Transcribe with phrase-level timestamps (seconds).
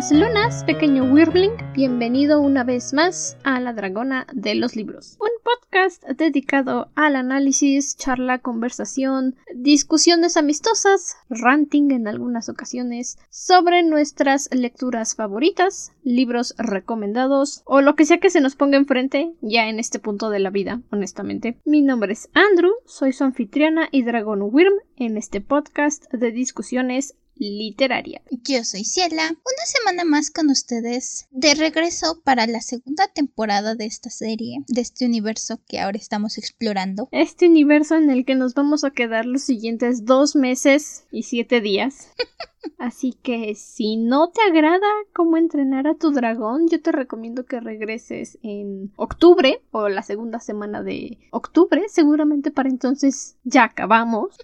[0.00, 1.52] Buenas lunas, pequeño Wirbling.
[1.74, 7.98] Bienvenido una vez más a La Dragona de los Libros, un podcast dedicado al análisis,
[7.98, 17.82] charla, conversación, discusiones amistosas, ranting en algunas ocasiones sobre nuestras lecturas favoritas, libros recomendados o
[17.82, 20.80] lo que sea que se nos ponga enfrente ya en este punto de la vida,
[20.90, 21.58] honestamente.
[21.66, 27.16] Mi nombre es Andrew, soy su anfitriona y dragón Wyrm en este podcast de discusiones
[27.40, 28.22] literaria.
[28.30, 33.86] Yo soy Ciela, una semana más con ustedes, de regreso para la segunda temporada de
[33.86, 37.08] esta serie, de este universo que ahora estamos explorando.
[37.12, 41.60] Este universo en el que nos vamos a quedar los siguientes dos meses y siete
[41.60, 42.08] días.
[42.78, 47.60] Así que si no te agrada cómo entrenar a tu dragón, yo te recomiendo que
[47.60, 51.84] regreses en octubre o la segunda semana de octubre.
[51.88, 54.36] Seguramente para entonces ya acabamos.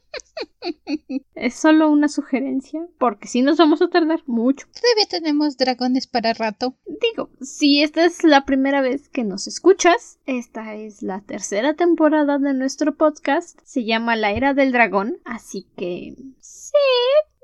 [1.35, 4.67] es solo una sugerencia, porque si nos vamos a tardar mucho.
[4.69, 6.75] Todavía tenemos dragones para rato.
[6.87, 12.39] Digo, si esta es la primera vez que nos escuchas, esta es la tercera temporada
[12.39, 13.59] de nuestro podcast.
[13.65, 16.73] Se llama La Era del Dragón, así que sí,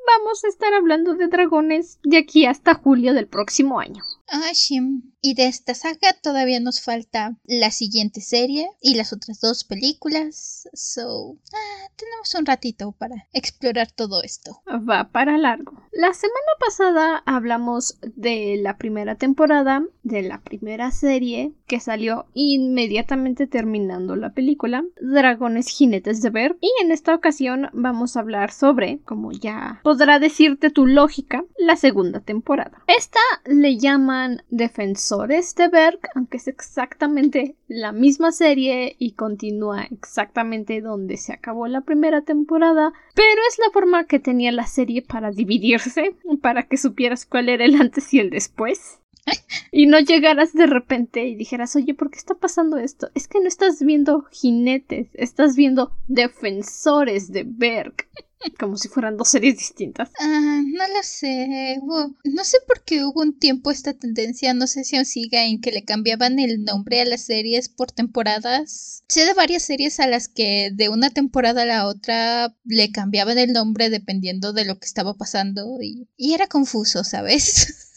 [0.07, 4.03] vamos a estar hablando de dragones de aquí hasta julio del próximo año.
[4.29, 5.12] Ah, Shim.
[5.25, 10.69] Y de esta saga todavía nos falta la siguiente serie y las otras dos películas.
[10.75, 14.61] So, ah, tenemos un ratito para explorar todo esto.
[14.67, 15.81] Va para largo.
[15.93, 23.47] La semana pasada hablamos de la primera temporada, de la primera serie que salió inmediatamente
[23.47, 26.57] terminando la película, Dragones Jinetes de Ver.
[26.61, 31.77] Y en esta ocasión vamos a hablar sobre, como ya podrá decirte tu lógica, la
[31.77, 32.83] segunda temporada.
[32.89, 40.81] Esta le llama Defensores de Berg, aunque es exactamente la misma serie y continúa exactamente
[40.81, 45.31] donde se acabó la primera temporada, pero es la forma que tenía la serie para
[45.31, 49.01] dividirse, para que supieras cuál era el antes y el después.
[49.71, 53.11] y no llegaras de repente y dijeras, oye, ¿por qué está pasando esto?
[53.15, 57.95] Es que no estás viendo jinetes, estás viendo defensores de Berg.
[58.59, 60.11] Como si fueran dos series distintas.
[60.19, 61.79] Ah, no lo sé.
[62.25, 65.61] no sé por qué hubo un tiempo esta tendencia, no sé si aún siga, en
[65.61, 69.03] que le cambiaban el nombre a las series por temporadas.
[69.09, 73.39] Sé de varias series a las que de una temporada a la otra le cambiaban
[73.39, 77.79] el nombre dependiendo de lo que estaba pasando y, y era confuso, ¿sabes?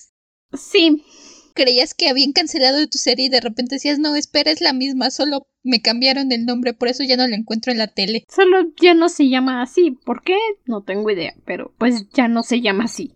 [0.54, 1.04] Sí,
[1.56, 5.10] creías que habían cancelado tu serie y de repente decías, no, espera, es la misma,
[5.10, 8.24] solo me cambiaron el nombre, por eso ya no la encuentro en la tele.
[8.30, 9.98] Solo ya no se llama así.
[10.06, 10.38] ¿Por qué?
[10.66, 13.16] No tengo idea, pero pues ya no se llama así.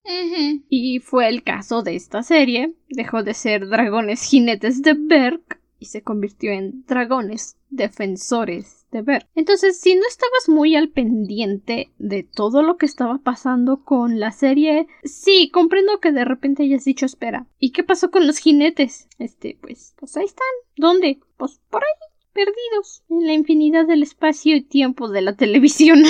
[0.69, 2.73] Y fue el caso de esta serie.
[2.89, 5.41] Dejó de ser Dragones Jinetes de Berg
[5.77, 9.27] y se convirtió en Dragones Defensores de ver.
[9.35, 14.31] Entonces, si no estabas muy al pendiente de todo lo que estaba pasando con la
[14.31, 17.47] serie, sí, comprendo que de repente hayas dicho espera.
[17.59, 19.07] ¿Y qué pasó con los jinetes?
[19.17, 20.47] Este, pues, pues ahí están.
[20.75, 21.19] ¿Dónde?
[21.37, 21.89] Pues por ahí,
[22.33, 26.03] perdidos, en la infinidad del espacio y tiempo de la televisión.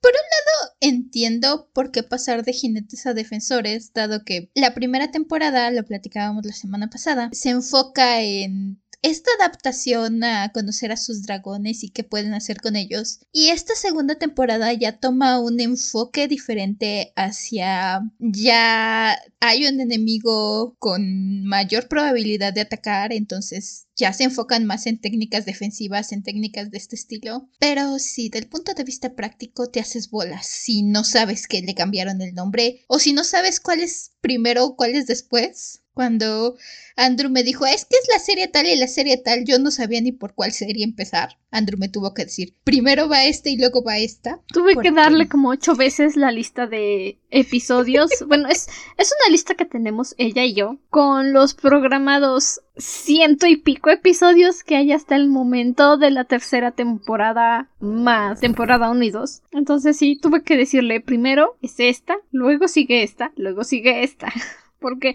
[0.00, 5.10] Por un lado, entiendo por qué pasar de jinetes a defensores, dado que la primera
[5.10, 11.22] temporada, lo platicábamos la semana pasada, se enfoca en esta adaptación a conocer a sus
[11.22, 13.20] dragones y qué pueden hacer con ellos.
[13.32, 21.44] Y esta segunda temporada ya toma un enfoque diferente hacia ya hay un enemigo con
[21.44, 26.78] mayor probabilidad de atacar, entonces ya se enfocan más en técnicas defensivas, en técnicas de
[26.78, 27.48] este estilo.
[27.58, 31.74] Pero si del punto de vista práctico te haces bolas, si no sabes que le
[31.74, 36.56] cambiaron el nombre o si no sabes cuál es primero o cuál es después, cuando
[36.94, 39.72] Andrew me dijo, es que es la serie tal y la serie tal, yo no
[39.72, 41.38] sabía ni por cuál serie empezar.
[41.50, 44.40] Andrew me tuvo que decir, primero va este y luego va esta.
[44.52, 48.10] Tuve que darle como ocho veces la lista de episodios.
[48.28, 53.56] bueno, es, es una lista que tenemos ella y yo, con los programados ciento y
[53.56, 59.10] pico episodios que hay hasta el momento de la tercera temporada más temporada 1 y
[59.10, 59.42] 2.
[59.52, 64.32] Entonces sí, tuve que decirle primero es esta, luego sigue esta, luego sigue esta.
[64.80, 65.14] porque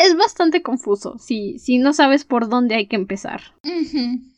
[0.00, 3.40] es bastante confuso si, si no sabes por dónde hay que empezar.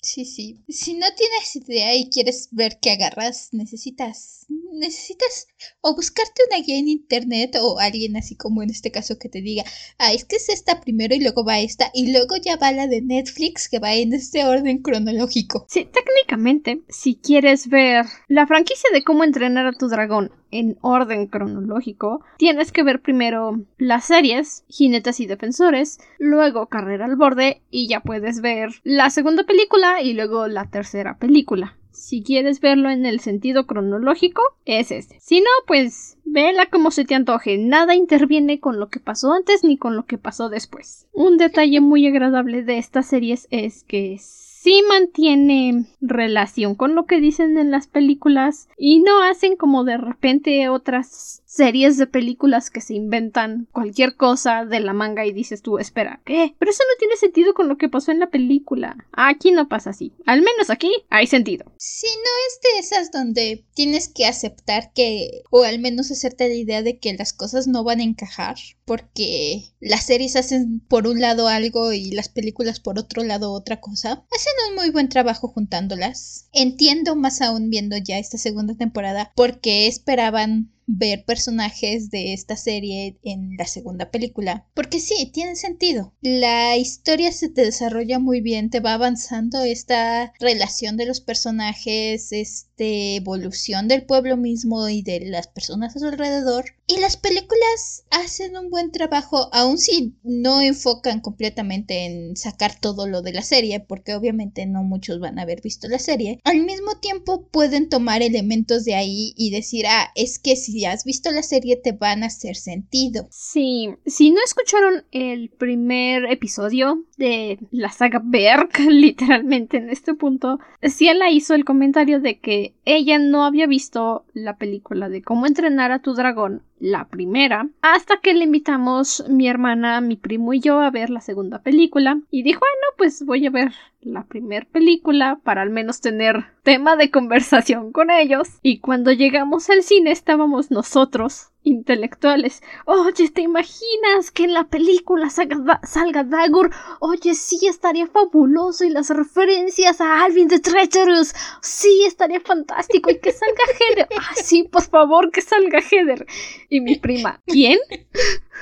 [0.06, 0.62] Sí, sí.
[0.68, 4.46] Si no tienes idea y quieres ver qué agarras, necesitas.
[4.72, 5.48] Necesitas
[5.80, 9.40] o buscarte una guía en internet o alguien así como en este caso que te
[9.40, 9.64] diga,
[9.98, 12.86] ah, es que es esta primero y luego va esta y luego ya va la
[12.86, 15.66] de Netflix que va en este orden cronológico.
[15.68, 21.26] Sí, técnicamente, si quieres ver la franquicia de cómo entrenar a tu dragón en orden
[21.26, 27.88] cronológico, tienes que ver primero las series, Jinetes y Defensores, luego Carrera al Borde y
[27.88, 31.76] ya puedes ver la segunda película y luego la tercera película.
[31.90, 35.18] Si quieres verlo en el sentido cronológico, es este.
[35.20, 39.64] Si no, pues Vela como se te antoje, nada interviene con lo que pasó antes
[39.64, 41.06] ni con lo que pasó después.
[41.12, 47.20] Un detalle muy agradable de estas series es que sí mantiene relación con lo que
[47.20, 52.80] dicen en las películas y no hacen como de repente otras series de películas que
[52.80, 56.54] se inventan cualquier cosa de la manga y dices tú, espera, ¿qué?
[56.58, 58.96] Pero eso no tiene sentido con lo que pasó en la película.
[59.12, 60.12] Aquí no pasa así.
[60.26, 61.72] Al menos aquí hay sentido.
[61.78, 66.54] Sí, no es de esas donde tienes que aceptar que, o al menos hacerte la
[66.54, 71.20] idea de que las cosas no van a encajar, porque las series hacen por un
[71.20, 74.24] lado algo y las películas por otro lado otra cosa.
[74.30, 76.48] Hacen un muy buen trabajo juntándolas.
[76.52, 83.18] Entiendo más aún viendo ya esta segunda temporada porque esperaban ver personajes de esta serie
[83.22, 84.66] en la segunda película.
[84.74, 86.14] Porque sí, tiene sentido.
[86.22, 92.32] La historia se te desarrolla muy bien, te va avanzando esta relación de los personajes,
[92.32, 96.75] esta evolución del pueblo mismo y de las personas a su alrededor.
[96.88, 103.08] Y las películas hacen un buen trabajo, aun si no enfocan completamente en sacar todo
[103.08, 106.38] lo de la serie, porque obviamente no muchos van a haber visto la serie.
[106.44, 111.04] Al mismo tiempo pueden tomar elementos de ahí y decir, ah, es que si has
[111.04, 113.26] visto la serie te van a hacer sentido.
[113.30, 120.58] Sí, si no escucharon el primer episodio de la saga Berk, literalmente en este punto,
[120.82, 125.92] Ciela hizo el comentario de que ella no había visto la película de cómo entrenar
[125.92, 130.80] a tu dragón la primera, hasta que le invitamos mi hermana, mi primo y yo
[130.80, 133.72] a ver la segunda película y dijo, bueno, pues voy a ver
[134.06, 138.48] la primera película para al menos tener tema de conversación con ellos.
[138.62, 142.62] Y cuando llegamos al cine estábamos nosotros intelectuales.
[142.84, 146.70] Oye, ¿te imaginas que en la película salga, salga Dagur?
[147.00, 148.84] Oye, sí, estaría fabuloso.
[148.84, 151.34] Y las referencias a Alvin the Treacherous.
[151.60, 153.10] Sí, estaría fantástico.
[153.10, 154.08] Y que salga Heather.
[154.16, 156.26] Ah, sí, por favor, que salga Heather.
[156.68, 157.80] Y mi prima, ¿quién?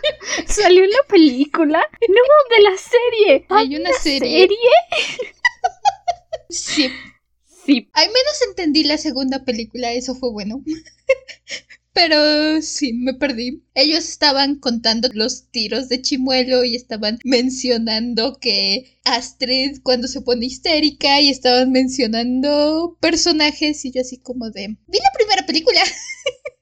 [0.46, 1.78] ¿Salió en la película?
[2.08, 3.46] No, de la serie.
[3.50, 4.48] Hay una serie.
[6.50, 6.90] sí.
[7.64, 7.88] Sí.
[7.94, 10.62] Al menos entendí la segunda película, eso fue bueno.
[11.94, 13.62] Pero sí, me perdí.
[13.74, 20.46] Ellos estaban contando los tiros de Chimuelo y estaban mencionando que Astrid cuando se pone
[20.46, 24.76] histérica y estaban mencionando personajes y yo así como de...
[24.88, 25.80] Vi la primera película.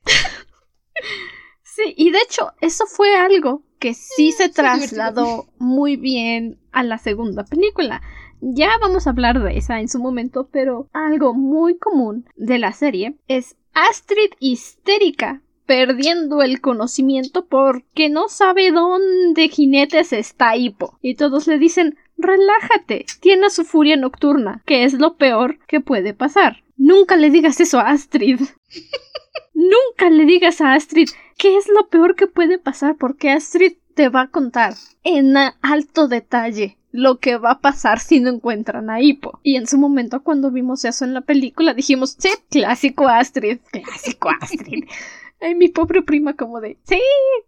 [1.74, 6.98] sí, y de hecho eso fue algo que sí se trasladó muy bien a la
[6.98, 8.02] segunda película.
[8.40, 12.72] Ya vamos a hablar de esa en su momento, pero algo muy común de la
[12.72, 20.98] serie es Astrid histérica, perdiendo el conocimiento porque no sabe dónde jinetes está Hipo.
[21.00, 26.14] Y todos le dicen relájate, tiene su furia nocturna, que es lo peor que puede
[26.14, 26.62] pasar.
[26.76, 28.40] Nunca le digas eso a Astrid.
[29.62, 34.08] Nunca le digas a Astrid qué es lo peor que puede pasar porque Astrid te
[34.08, 34.74] va a contar
[35.04, 39.38] en alto detalle lo que va a pasar si no encuentran a Hippo.
[39.42, 44.30] Y en su momento, cuando vimos eso en la película, dijimos, sí, clásico Astrid, clásico
[44.40, 44.84] Astrid.
[45.40, 47.00] Ay, mi pobre prima como de, sí,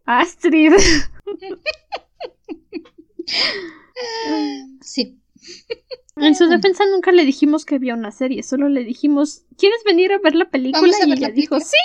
[0.04, 0.72] Astrid.
[4.80, 5.20] sí.
[6.16, 10.12] En su defensa nunca le dijimos que había una serie, solo le dijimos, ¿quieres venir
[10.12, 10.96] a ver la película?
[11.06, 11.76] y ella dijo, sí,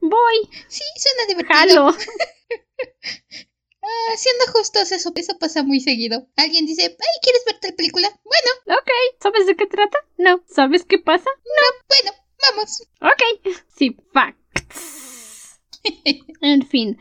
[0.00, 0.50] voy.
[0.68, 1.94] Sí, suena divertido.
[3.86, 6.26] Ah, siendo justos, eso, eso pasa muy seguido.
[6.36, 8.08] Alguien dice, ay, ¿quieres ver tal película?
[8.24, 8.80] Bueno.
[8.80, 9.98] Ok, ¿sabes de qué trata?
[10.16, 10.42] No.
[10.46, 11.28] ¿Sabes qué pasa?
[11.44, 11.84] No.
[11.86, 12.16] Bueno,
[12.48, 12.82] vamos.
[13.02, 13.54] Ok.
[13.76, 15.60] Sí, facts.
[16.40, 16.98] en fin.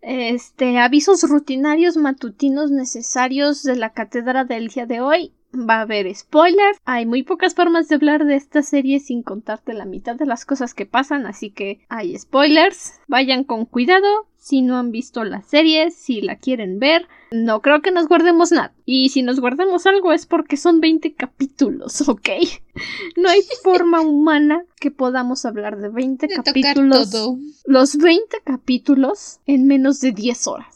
[0.00, 5.34] Este, avisos rutinarios matutinos necesarios de la cátedra del día de hoy.
[5.54, 6.78] Va a haber spoilers.
[6.84, 10.44] Hay muy pocas formas de hablar de esta serie sin contarte la mitad de las
[10.44, 13.00] cosas que pasan, así que hay spoilers.
[13.08, 17.06] Vayan con cuidado si no han visto la serie, si la quieren ver.
[17.30, 18.74] No creo que nos guardemos nada.
[18.84, 22.28] Y si nos guardamos algo es porque son 20 capítulos, ¿ok?
[23.16, 27.14] No hay forma humana que podamos hablar de 20 capítulos.
[27.66, 30.71] Los 20 capítulos en menos de 10 horas.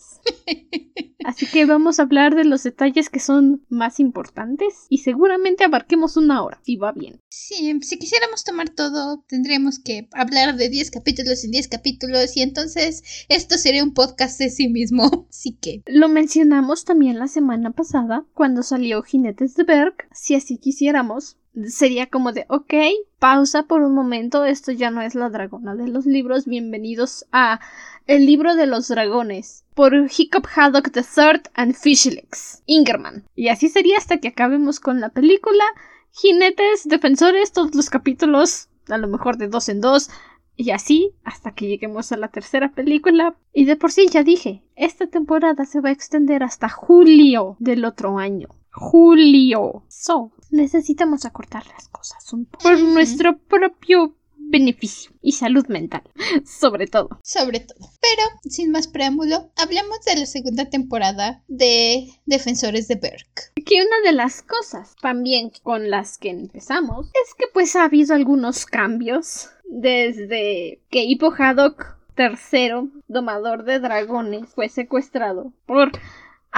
[1.27, 6.17] Así que vamos a hablar de los detalles que son más importantes y seguramente abarquemos
[6.17, 7.21] una hora, si va bien.
[7.29, 12.43] Sí, si quisiéramos tomar todo, tendríamos que hablar de 10 capítulos en 10 capítulos y
[12.43, 15.27] entonces esto sería un podcast de sí mismo.
[15.31, 15.83] Así que...
[15.87, 21.39] Lo mencionamos también la semana pasada cuando salió Jinetes de Berg, si así quisiéramos.
[21.69, 22.75] Sería como de, ok,
[23.19, 27.61] pausa por un momento, esto ya no es la dragona de los libros, bienvenidos a
[28.07, 33.25] el libro de los dragones por Hiccup Haddock III and Fishlegs Ingerman.
[33.35, 35.65] Y así sería hasta que acabemos con la película.
[36.13, 40.11] Jinetes, defensores, todos los capítulos, a lo mejor de dos en dos.
[40.55, 43.37] Y así hasta que lleguemos a la tercera película.
[43.53, 47.85] Y de por sí ya dije, esta temporada se va a extender hasta julio del
[47.85, 48.49] otro año.
[48.71, 49.85] Julio.
[49.89, 54.15] So, necesitamos acortar las cosas un poco por nuestro propio
[54.49, 56.03] beneficio y salud mental,
[56.45, 57.09] sobre todo.
[57.23, 57.91] Sobre todo.
[58.01, 63.53] Pero, sin más preámbulo, hablemos de la segunda temporada de Defensores de Berk.
[63.65, 68.15] Que una de las cosas también con las que empezamos es que pues ha habido
[68.15, 75.93] algunos cambios desde que Hippo Haddock III, domador de dragones, fue secuestrado por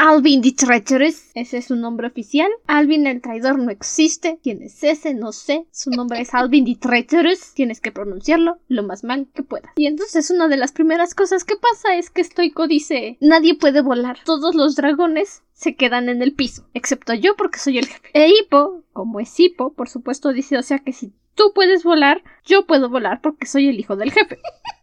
[0.00, 2.49] Alvin the Treacherous, ese es su nombre oficial.
[2.69, 4.38] Alvin el traidor no existe.
[4.45, 5.12] ¿Quién es ese?
[5.12, 5.67] No sé.
[5.73, 7.52] Su nombre es Alvin the Treacherous.
[7.52, 9.73] Tienes que pronunciarlo lo más mal que puedas.
[9.75, 13.81] Y entonces una de las primeras cosas que pasa es que Stoico dice, nadie puede
[13.81, 14.21] volar.
[14.25, 18.09] Todos los dragones se quedan en el piso, excepto yo porque soy el jefe.
[18.14, 22.23] E Hippo, como es Hippo, por supuesto dice, o sea que si tú puedes volar,
[22.45, 24.38] yo puedo volar porque soy el hijo del jefe.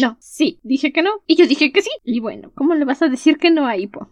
[0.00, 1.10] No, sí, dije que no.
[1.26, 1.90] Y yo dije que sí.
[2.04, 4.08] Y bueno, ¿cómo le vas a decir que no a Hippo?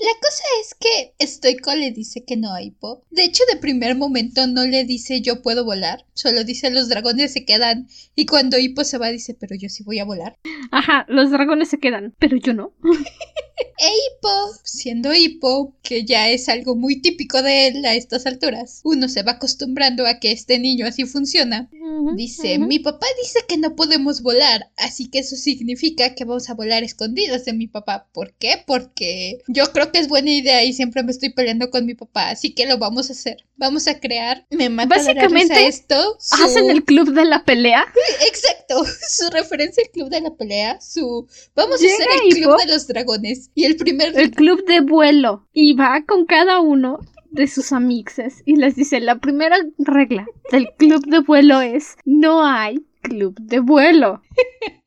[0.00, 3.04] La cosa es que Stoico le dice que no a Hippo.
[3.10, 6.06] De hecho, de primer momento no le dice yo puedo volar.
[6.14, 7.86] Solo dice los dragones se quedan.
[8.14, 10.38] Y cuando Hippo se va dice pero yo sí voy a volar.
[10.70, 12.72] Ajá, los dragones se quedan, pero yo no.
[13.82, 14.28] E Hippo,
[14.62, 19.22] siendo Hippo, que ya es algo muy típico de él a estas alturas, uno se
[19.22, 21.70] va acostumbrando a que este niño así funciona.
[22.14, 26.54] Dice, mi papá dice que no podemos volar, así que eso significa que vamos a
[26.54, 28.08] volar escondidos de mi papá.
[28.12, 28.62] ¿Por qué?
[28.66, 32.30] Porque yo creo que es buena idea y siempre me estoy peleando con mi papá,
[32.30, 33.44] así que lo vamos a hacer.
[33.56, 36.16] Vamos a crear, me mata Básicamente, la esto.
[36.18, 37.84] su- ¿Hacen el club de la pelea?
[38.26, 41.26] Exacto, su referencia al club de la pelea, su...
[41.54, 43.50] Vamos a hacer el club de los dragones.
[43.54, 44.18] Y el primer...
[44.18, 45.46] El club de vuelo.
[45.52, 46.98] Y va con cada uno
[47.30, 52.44] de sus amixes y les dice, la primera regla del club de vuelo es, no
[52.44, 54.22] hay club de vuelo.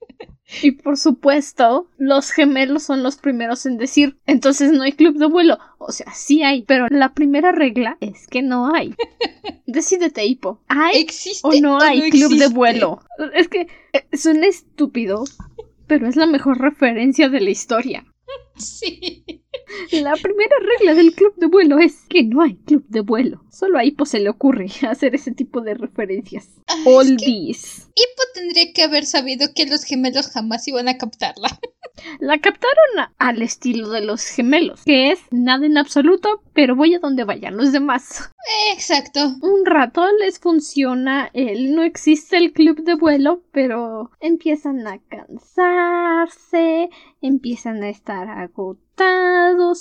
[0.61, 5.25] Y por supuesto, los gemelos son los primeros en decir, entonces no hay club de
[5.25, 5.57] vuelo.
[5.77, 8.95] O sea, sí hay, pero la primera regla es que no hay.
[9.65, 10.61] Decídete, Hippo.
[10.67, 13.01] ¿Hay ¿Existe o no hay club de vuelo?
[13.33, 15.23] Es que eh, suena estúpido,
[15.87, 18.05] pero es la mejor referencia de la historia.
[18.55, 19.42] Sí.
[19.91, 23.43] La primera regla del club de vuelo es que no hay club de vuelo.
[23.49, 26.49] Solo a Hippo se le ocurre hacer ese tipo de referencias.
[26.67, 27.89] Ay, que Oldies.
[27.95, 31.59] Hippo tendría que haber sabido que los gemelos jamás iban a captarla.
[32.19, 36.99] La captaron al estilo de los gemelos, que es nada en absoluto, pero voy a
[36.99, 38.31] donde vayan los demás.
[38.73, 39.35] Exacto.
[39.41, 46.89] Un rato les funciona el no existe el club de vuelo, pero empiezan a cansarse,
[47.21, 48.92] empiezan a estar agotados,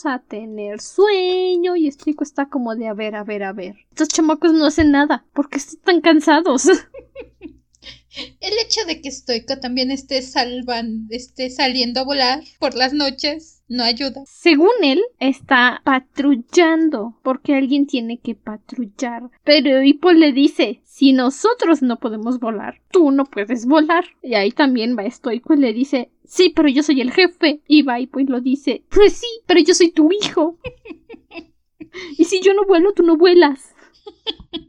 [0.05, 3.77] a tener sueño y Estrico está como de a ver, a ver, a ver.
[3.91, 6.67] Estos chamacos no hacen nada porque están cansados.
[8.41, 13.52] El hecho de que Stoico también esté salvan, esté saliendo a volar por las noches,
[13.69, 14.23] no ayuda.
[14.27, 19.31] Según él, está patrullando porque alguien tiene que patrullar.
[19.45, 24.05] Pero Hippo le dice, si nosotros no podemos volar, tú no puedes volar.
[24.23, 27.63] Y ahí también va Stoico y le dice, sí, pero yo soy el jefe.
[27.67, 30.59] Y va Hippo y lo dice, pues sí, pero yo soy tu hijo.
[32.19, 33.75] y si yo no vuelo, tú no vuelas.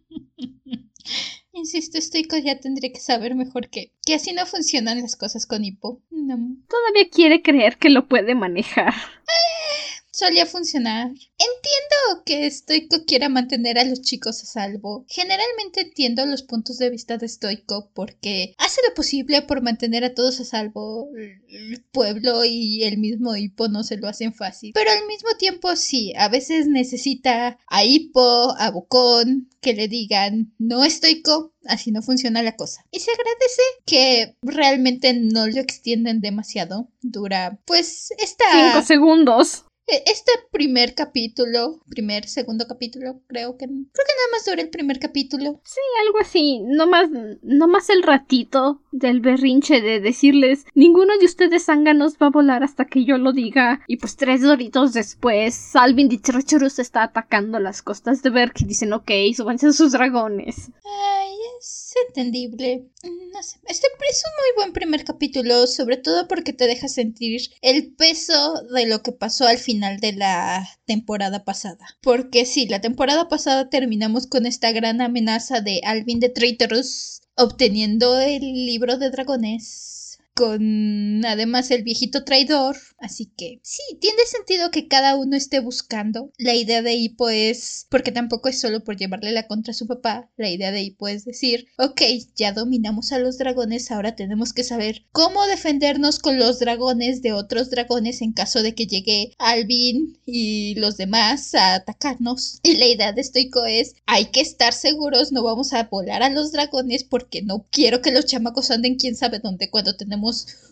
[1.56, 5.64] Insisto, Stoico ya tendría que saber mejor que, que así no funcionan las cosas con
[5.64, 6.02] Hippo.
[6.10, 6.36] No.
[6.68, 8.94] Todavía quiere creer que lo puede manejar.
[10.14, 11.08] Solía funcionar.
[11.08, 15.06] Entiendo que Stoico quiera mantener a los chicos a salvo.
[15.08, 20.14] Generalmente entiendo los puntos de vista de Stoico porque hace lo posible por mantener a
[20.14, 21.10] todos a salvo.
[21.48, 24.74] El pueblo y el mismo Hippo no se lo hacen fácil.
[24.76, 30.54] Pero al mismo tiempo sí, a veces necesita a Hippo, a Bocón, que le digan,
[30.60, 32.86] no Stoico, así no funciona la cosa.
[32.92, 36.88] Y se agradece que realmente no lo extienden demasiado.
[37.02, 38.46] Dura, pues, esta...
[38.52, 39.66] Cinco segundos.
[39.86, 43.76] E- Este primer capítulo, primer, segundo capítulo, creo que creo
[44.08, 45.60] que nada más dura el primer capítulo.
[45.66, 46.62] Sí, algo así.
[46.64, 47.10] No más,
[47.42, 52.64] no más el ratito del berrinche de decirles ninguno de ustedes zánganos va a volar
[52.64, 53.82] hasta que yo lo diga.
[53.88, 58.66] Y pues tres doritos después, Salvin y Treacherous está atacando las costas de Berk y
[58.66, 60.72] dicen ok, súbanse a sus dragones.
[60.86, 62.88] Ay, es entendible.
[63.34, 67.42] No sé, este es un muy buen primer capítulo, sobre todo porque te deja sentir
[67.62, 71.86] el peso de lo que pasó al final de la temporada pasada.
[72.02, 78.20] Porque sí, la temporada pasada terminamos con esta gran amenaza de Alvin de Traitorous obteniendo
[78.20, 80.03] el libro de dragones.
[80.36, 82.78] Con además el viejito traidor.
[82.98, 86.32] Así que sí, tiene sentido que cada uno esté buscando.
[86.38, 89.88] La idea de Hippo es, porque tampoco es solo por llevarle la contra a su
[89.88, 92.02] papá, la idea de Hippo es decir, ok,
[92.36, 97.34] ya dominamos a los dragones, ahora tenemos que saber cómo defendernos con los dragones de
[97.34, 102.60] otros dragones en caso de que llegue Alvin y los demás a atacarnos.
[102.64, 106.30] Y la idea de Stoico es, hay que estar seguros, no vamos a volar a
[106.30, 110.23] los dragones porque no quiero que los chamacos anden quién sabe dónde cuando tenemos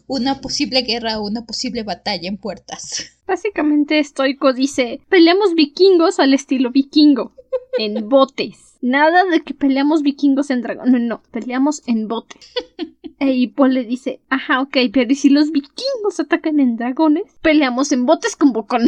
[0.07, 3.17] una posible guerra o una posible batalla en puertas.
[3.25, 7.33] Básicamente Stoico dice, peleamos vikingos al estilo vikingo,
[7.77, 8.77] en botes.
[8.81, 10.91] Nada de que peleamos vikingos en dragón.
[10.91, 12.53] No, no, peleamos en botes.
[13.23, 17.25] E le dice, ajá, ok, pero ¿y si los vikingos atacan en dragones?
[17.43, 18.81] Peleamos en botes con Bocón.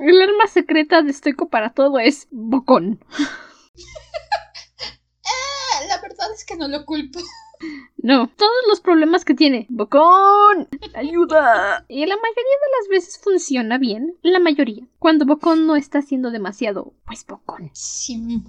[0.00, 3.00] El arma secreta de Stoico para todo es Bocón.
[6.34, 7.20] Es que no lo culpo.
[7.96, 9.66] No, todos los problemas que tiene.
[9.70, 11.84] Bocón, ayuda.
[11.88, 14.18] Y la mayoría de las veces funciona bien.
[14.22, 14.86] La mayoría.
[14.98, 17.70] Cuando Bocón no está haciendo demasiado, pues Bocón.
[17.72, 18.42] Sí.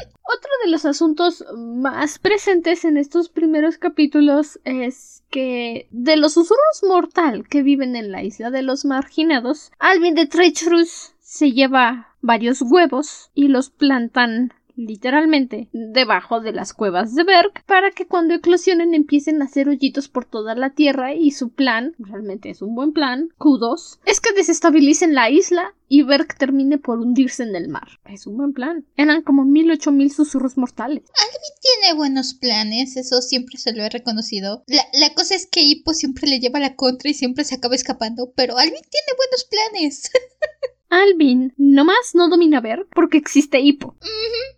[0.00, 6.82] Otro de los asuntos más presentes en estos primeros capítulos es que de los susurros
[6.86, 12.60] mortal que viven en la isla de los marginados, Alvin de Treacherous se lleva varios
[12.62, 18.94] huevos y los plantan literalmente debajo de las cuevas de Berg para que cuando eclosionen
[18.94, 22.92] empiecen a hacer hoyitos por toda la tierra y su plan, realmente es un buen
[22.92, 27.88] plan, kudos, es que desestabilicen la isla y Berg termine por hundirse en el mar.
[28.04, 28.84] Es un buen plan.
[28.96, 31.02] Eran como mil ocho mil susurros mortales.
[31.18, 34.62] Alvin tiene buenos planes, eso siempre se lo he reconocido.
[34.66, 37.74] La, la cosa es que Hippo siempre le lleva la contra y siempre se acaba
[37.74, 40.10] escapando, pero Alvin tiene buenos planes.
[40.90, 43.96] Alvin nomás no domina Berg porque existe Hippo.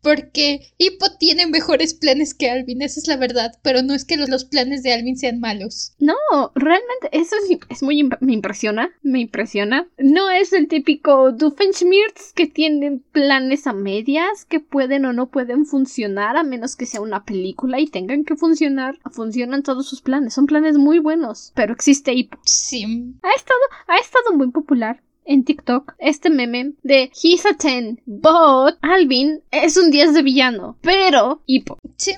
[0.03, 4.17] Porque Hippo tiene mejores planes que Alvin, esa es la verdad, pero no es que
[4.17, 5.95] los, los planes de Alvin sean malos.
[5.99, 6.15] No,
[6.55, 9.89] realmente eso es, es muy imp- me impresiona, me impresiona.
[9.99, 15.67] No es el típico Doofenshmirtz que tienen planes a medias que pueden o no pueden
[15.67, 18.99] funcionar a menos que sea una película y tengan que funcionar.
[19.11, 22.39] Funcionan todos sus planes, son planes muy buenos, pero existe Hippo.
[22.45, 23.15] Sí.
[23.23, 28.75] Ha estado, ha estado muy popular en TikTok este meme de He's a 10, but
[28.83, 31.79] Alvin es un 10 de villano, pero Hippo.
[31.97, 32.17] Sí.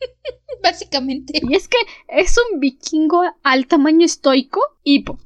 [0.62, 1.40] Básicamente.
[1.42, 5.18] Y es que es un vikingo al tamaño estoico, Hippo.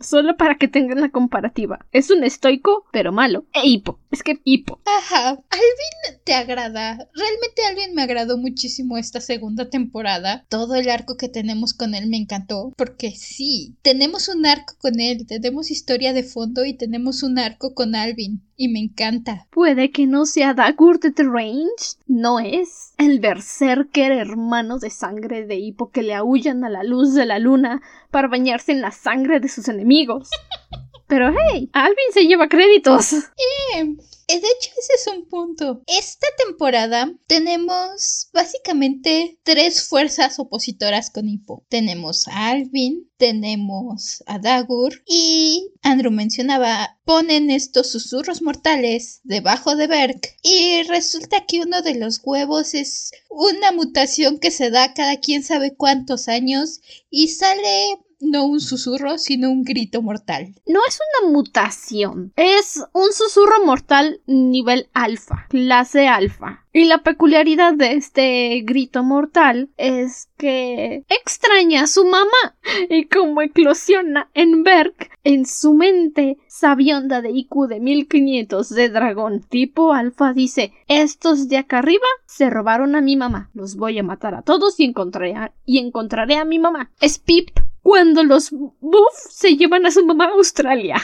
[0.00, 1.84] Solo para que tengan la comparativa.
[1.90, 3.46] Es un estoico, pero malo.
[3.52, 3.98] E Hippo.
[4.12, 4.80] Es que Hippo.
[4.84, 5.30] Ajá.
[5.30, 7.08] Alvin te agrada.
[7.14, 10.44] Realmente Alvin me agradó muchísimo esta segunda temporada.
[10.48, 12.72] Todo el arco que tenemos con él me encantó.
[12.76, 17.74] Porque sí, tenemos un arco con él, tenemos historia de fondo y tenemos un arco
[17.74, 18.42] con Alvin.
[18.60, 19.46] Y me encanta.
[19.50, 21.96] Puede que no sea Dagur de The Range.
[22.08, 27.14] No es el berserker hermano de sangre de Hippo que le aullan a la luz
[27.14, 27.80] de la luna
[28.10, 29.87] para bañarse en la sangre de sus enemigos.
[31.08, 33.14] Pero hey, Alvin se lleva créditos.
[33.14, 33.84] Eh,
[34.28, 35.82] de hecho, ese es un punto.
[35.86, 41.64] Esta temporada tenemos básicamente tres fuerzas opositoras con Hippo.
[41.70, 49.86] Tenemos a Alvin, tenemos a Dagur y Andrew mencionaba, ponen estos susurros mortales debajo de
[49.86, 55.16] Berk y resulta que uno de los huevos es una mutación que se da cada
[55.16, 60.54] quien sabe cuántos años y sale no un susurro, sino un grito mortal.
[60.66, 66.64] No es una mutación, es un susurro mortal nivel alfa, clase alfa.
[66.72, 72.56] Y la peculiaridad de este grito mortal es que extraña a su mamá
[72.90, 79.40] y como eclosiona en Berg, en su mente sabionda de IQ de 1500 de dragón
[79.40, 84.02] tipo alfa dice, estos de acá arriba se robaron a mi mamá, los voy a
[84.02, 86.90] matar a todos y encontraré a, y encontraré a mi mamá.
[87.00, 87.50] Es Pip
[87.88, 90.96] cuando los Buff se llevan a su mamá a Australia.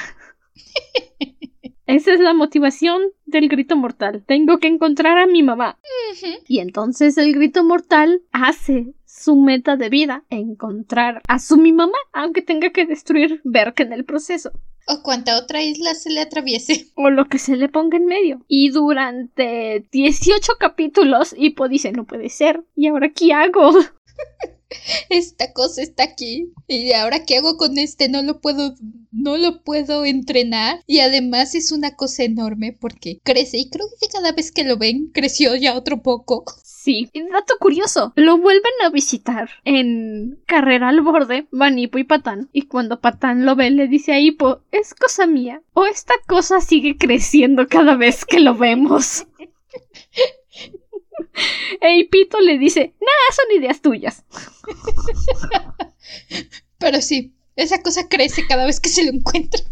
[1.86, 4.22] Esa es la motivación del grito mortal.
[4.26, 5.78] Tengo que encontrar a mi mamá.
[6.46, 11.96] Y entonces el grito mortal hace su meta de vida, encontrar a su mi mamá,
[12.12, 14.52] aunque tenga que destruir Berk en el proceso.
[14.86, 16.88] O cuanta otra isla se le atraviese.
[16.96, 18.44] O lo que se le ponga en medio.
[18.46, 22.62] Y durante 18 capítulos, Hippo dice, no puede ser.
[22.76, 23.72] ¿Y ahora qué hago?
[25.08, 26.52] Esta cosa está aquí.
[26.66, 28.08] Y ahora qué hago con este?
[28.08, 28.74] No lo puedo,
[29.12, 30.80] no lo puedo entrenar.
[30.86, 33.58] Y además es una cosa enorme porque crece.
[33.58, 36.44] Y creo que cada vez que lo ven, creció ya otro poco.
[36.62, 37.08] Sí.
[37.14, 42.50] Y dato curioso, lo vuelven a visitar en Carrera al Borde, van Hippo y Patán.
[42.52, 45.62] Y cuando Patán lo ve, le dice a Hippo, es cosa mía.
[45.72, 49.26] O esta cosa sigue creciendo cada vez que lo vemos.
[51.80, 54.24] E Pito le dice, nah, son ideas tuyas.
[56.78, 59.60] Pero sí, esa cosa crece cada vez que se lo encuentra.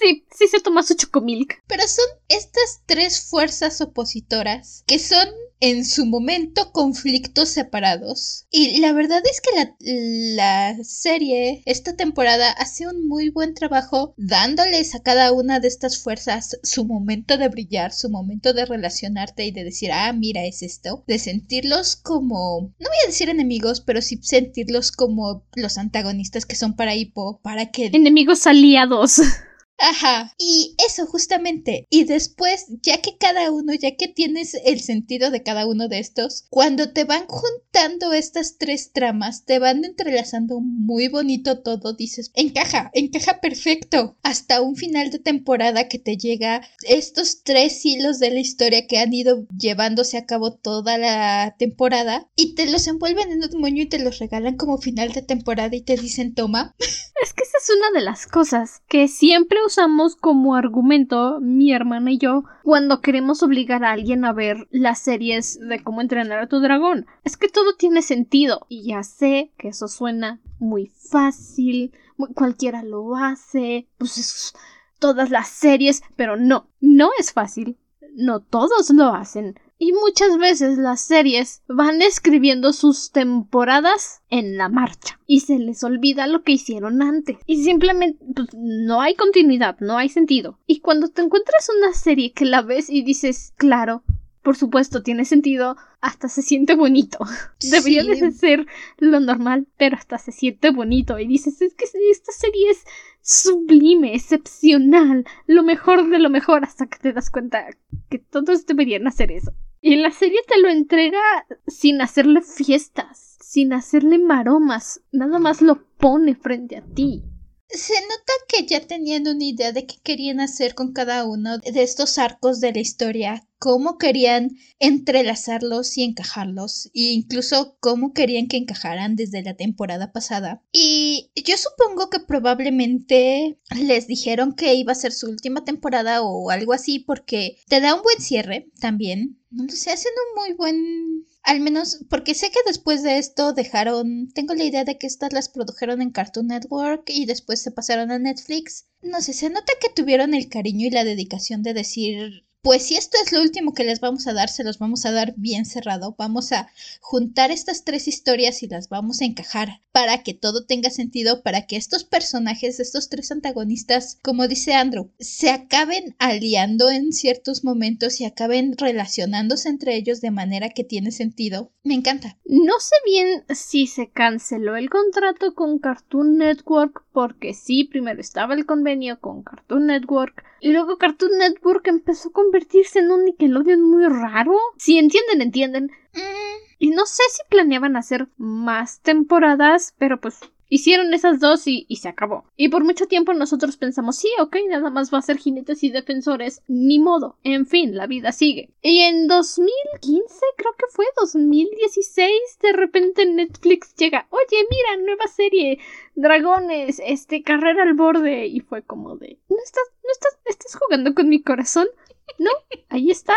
[0.00, 1.60] Sí, sí se toma su chocomilk.
[1.66, 5.28] Pero son estas tres fuerzas opositoras que son
[5.60, 8.46] en su momento conflictos separados.
[8.50, 14.14] Y la verdad es que la, la, serie, esta temporada, hace un muy buen trabajo
[14.16, 19.44] dándoles a cada una de estas fuerzas su momento de brillar, su momento de relacionarte
[19.44, 21.04] y de decir, ah, mira, es esto.
[21.06, 26.56] De sentirlos como, no voy a decir enemigos, pero sí sentirlos como los antagonistas que
[26.56, 27.86] son para Hippo, para que...
[27.86, 29.20] Enemigos aliados.
[29.78, 30.34] Ajá.
[30.38, 31.86] Y eso justamente.
[31.90, 36.00] Y después, ya que cada uno, ya que tienes el sentido de cada uno de
[36.00, 42.32] estos, cuando te van juntando estas tres tramas, te van entrelazando muy bonito todo, dices,
[42.34, 44.16] encaja, encaja perfecto.
[44.22, 48.98] Hasta un final de temporada que te llega estos tres hilos de la historia que
[48.98, 53.82] han ido llevándose a cabo toda la temporada y te los envuelven en un moño
[53.82, 56.74] y te los regalan como final de temporada y te dicen, toma.
[57.20, 62.10] Es que esa es una de las cosas que siempre usamos como argumento, mi hermana
[62.10, 66.48] y yo, cuando queremos obligar a alguien a ver las series de cómo entrenar a
[66.48, 67.06] tu dragón.
[67.22, 68.66] Es que todo tiene sentido.
[68.68, 71.92] Y ya sé que eso suena muy fácil,
[72.34, 74.54] cualquiera lo hace, pues es
[74.98, 77.78] todas las series, pero no, no es fácil.
[78.14, 79.60] No todos lo hacen.
[79.80, 85.84] Y muchas veces las series van escribiendo sus temporadas en la marcha y se les
[85.84, 90.58] olvida lo que hicieron antes y simplemente pues, no hay continuidad, no hay sentido.
[90.66, 94.02] Y cuando te encuentras una serie que la ves y dices, claro,
[94.42, 97.18] por supuesto, tiene sentido, hasta se siente bonito.
[97.70, 101.18] Debería de ser lo normal, pero hasta se siente bonito.
[101.18, 102.84] Y dices, es que esta serie es
[103.20, 107.66] sublime, excepcional, lo mejor de lo mejor, hasta que te das cuenta
[108.08, 109.52] que todos deberían hacer eso.
[109.80, 111.20] Y la serie te lo entrega
[111.66, 117.22] sin hacerle fiestas, sin hacerle maromas, nada más lo pone frente a ti.
[117.68, 121.82] Se nota que ya tenían una idea de qué querían hacer con cada uno de
[121.82, 128.56] estos arcos de la historia, cómo querían entrelazarlos y encajarlos, e incluso cómo querían que
[128.56, 130.62] encajaran desde la temporada pasada.
[130.72, 136.50] Y yo supongo que probablemente les dijeron que iba a ser su última temporada o
[136.50, 139.40] algo así, porque te da un buen cierre también.
[139.50, 144.28] No sé, hacen un muy buen al menos porque sé que después de esto dejaron,
[144.34, 148.10] tengo la idea de que estas las produjeron en Cartoon Network y después se pasaron
[148.10, 148.86] a Netflix.
[149.00, 152.96] No sé, se nota que tuvieron el cariño y la dedicación de decir, pues si
[152.96, 155.64] esto es lo último que les vamos a dar, se los vamos a dar bien
[155.64, 156.14] cerrado.
[156.18, 156.68] Vamos a
[157.00, 161.66] juntar estas tres historias y las vamos a encajar para que todo tenga sentido, para
[161.66, 168.20] que estos personajes, estos tres antagonistas, como dice Andrew, se acaben aliando en ciertos momentos
[168.20, 171.72] y acaben relacionándose entre ellos de manera que tiene sentido.
[171.82, 172.38] Me encanta.
[172.44, 178.54] No sé bien si se canceló el contrato con Cartoon Network porque sí, primero estaba
[178.54, 183.82] el convenio con Cartoon Network y luego Cartoon Network empezó a convertirse en un Nickelodeon
[183.82, 184.56] muy raro.
[184.78, 185.84] Si entienden, entienden.
[186.14, 186.58] Mm.
[186.78, 192.08] Y no sé si planeaban hacer más temporadas, pero pues Hicieron esas dos y, se
[192.08, 192.44] acabó.
[192.54, 195.90] Y por mucho tiempo nosotros pensamos, sí, ok, nada más va a ser jinetes y
[195.90, 197.38] defensores, ni modo.
[197.42, 198.70] En fin, la vida sigue.
[198.82, 202.30] Y en 2015, creo que fue 2016,
[202.60, 205.78] de repente Netflix llega, oye, mira, nueva serie,
[206.14, 208.46] dragones, este, carrera al borde.
[208.46, 211.88] Y fue como de, ¿no estás, no estás, estás jugando con mi corazón?
[212.38, 212.50] No,
[212.88, 213.34] ahí está.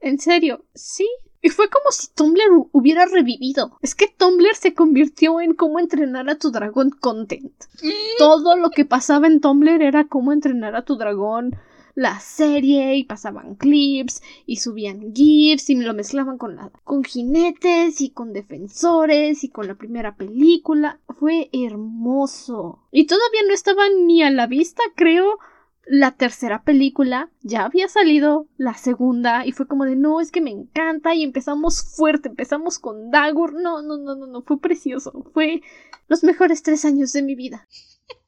[0.00, 1.08] En serio, sí,
[1.42, 3.76] y fue como si Tumblr hubiera revivido.
[3.82, 7.52] Es que Tumblr se convirtió en cómo entrenar a tu dragón content.
[8.18, 11.56] Todo lo que pasaba en Tumblr era cómo entrenar a tu dragón
[11.94, 18.00] la serie y pasaban clips y subían GIFs y lo mezclaban con la, con jinetes
[18.00, 21.00] y con defensores y con la primera película.
[21.18, 22.78] Fue hermoso.
[22.90, 25.38] Y todavía no estaba ni a la vista, creo,
[25.86, 30.40] la tercera película, ya había salido la segunda y fue como de no, es que
[30.40, 35.24] me encanta y empezamos fuerte, empezamos con Dagur, no, no, no, no, no, fue precioso,
[35.34, 35.62] fue
[36.08, 37.68] los mejores tres años de mi vida.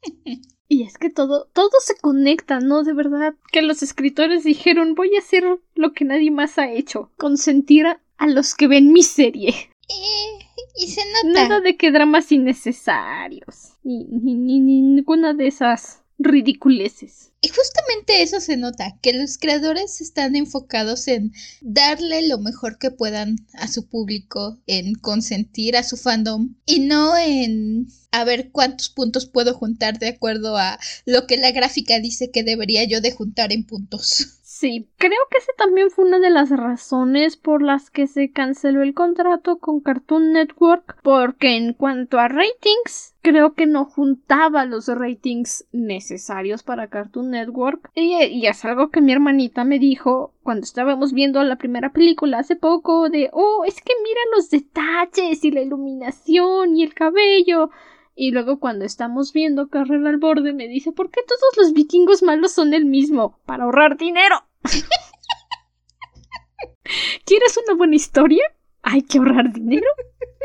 [0.67, 2.83] Y es que todo, todo se conecta, ¿no?
[2.85, 7.11] De verdad, que los escritores dijeron voy a hacer lo que nadie más ha hecho,
[7.19, 9.51] consentir a, los que ven mi serie.
[9.51, 11.49] Eh, y se nota.
[11.49, 17.33] Nada de que dramas innecesarios, ni, ni, ni ninguna de esas ridiculeces.
[17.41, 22.91] Y justamente eso se nota, que los creadores están enfocados en darle lo mejor que
[22.91, 28.89] puedan a su público, en consentir a su fandom y no en a ver cuántos
[28.89, 33.13] puntos puedo juntar de acuerdo a lo que la gráfica dice que debería yo de
[33.13, 34.39] juntar en puntos.
[34.57, 38.83] Sí, creo que ese también fue una de las razones por las que se canceló
[38.85, 44.87] el contrato con Cartoon Network, porque en cuanto a ratings, creo que no juntaba los
[44.87, 47.91] ratings necesarios para Cartoon Network.
[47.97, 52.39] Y, y, es algo que mi hermanita me dijo cuando estábamos viendo la primera película
[52.39, 57.71] hace poco de, oh, es que mira los detalles y la iluminación y el cabello.
[58.15, 62.23] Y luego cuando estamos viendo Carrera al Borde me dice ¿por qué todos los vikingos
[62.23, 63.41] malos son el mismo?
[63.45, 64.45] Para ahorrar dinero.
[67.25, 68.45] ¿Quieres una buena historia?
[68.83, 69.89] Hay que ahorrar dinero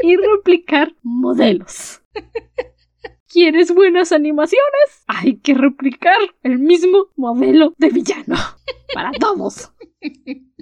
[0.02, 2.02] y replicar modelos.
[3.28, 5.04] ¿Quieres buenas animaciones?
[5.06, 8.36] Hay que replicar el mismo modelo de villano.
[8.94, 9.72] Para todos.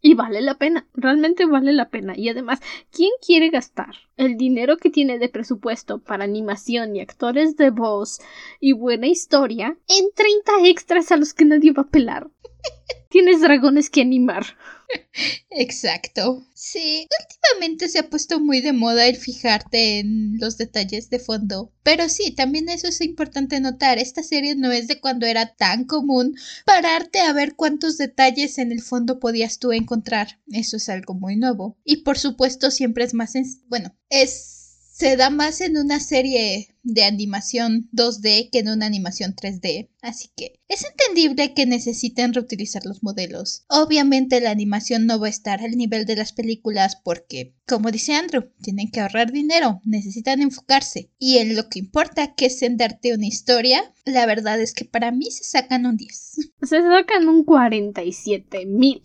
[0.00, 2.12] Y vale la pena, realmente vale la pena.
[2.16, 2.60] Y además,
[2.92, 8.20] ¿quién quiere gastar el dinero que tiene de presupuesto para animación y actores de voz
[8.60, 12.30] y buena historia en 30 extras a los que nadie va a pelar?
[13.10, 14.44] Tienes dragones que animar.
[15.50, 16.46] Exacto.
[16.54, 21.72] Sí, últimamente se ha puesto muy de moda el fijarte en los detalles de fondo.
[21.82, 23.98] Pero sí, también eso es importante notar.
[23.98, 28.72] Esta serie no es de cuando era tan común pararte a ver cuántos detalles en
[28.72, 30.40] el fondo podías tú encontrar.
[30.52, 31.76] Eso es algo muy nuevo.
[31.84, 33.34] Y por supuesto siempre es más...
[33.68, 34.55] Bueno, es
[34.96, 40.30] se da más en una serie de animación 2D que en una animación 3D, así
[40.34, 43.66] que es entendible que necesiten reutilizar los modelos.
[43.68, 48.14] Obviamente la animación no va a estar al nivel de las películas porque, como dice
[48.14, 52.78] Andrew, tienen que ahorrar dinero, necesitan enfocarse y en lo que importa que es en
[52.78, 56.36] darte una historia, la verdad es que para mí se sacan un 10.
[56.62, 59.02] Se sacan un 47 mil.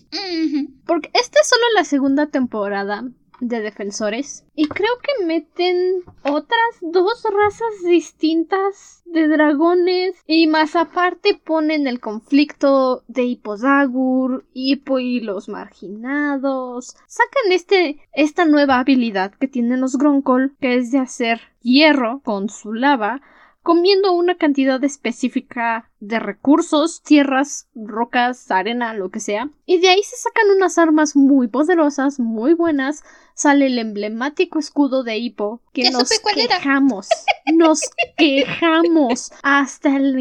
[0.85, 4.45] Porque esta es solo la segunda temporada de defensores.
[4.55, 10.15] Y creo que meten otras dos razas distintas de dragones.
[10.25, 16.95] Y más aparte ponen el conflicto de Hippodagur, Hippo y los marginados.
[17.07, 22.47] Sacan este, esta nueva habilidad que tienen los Gronkol, que es de hacer hierro con
[22.47, 23.21] su lava
[23.63, 29.49] comiendo una cantidad específica de recursos, tierras, rocas, arena, lo que sea.
[29.65, 33.03] Y de ahí se sacan unas armas muy poderosas, muy buenas.
[33.33, 37.07] Sale el emblemático escudo de Hippo que nos quejamos,
[37.53, 37.81] nos
[38.17, 40.13] quejamos hasta el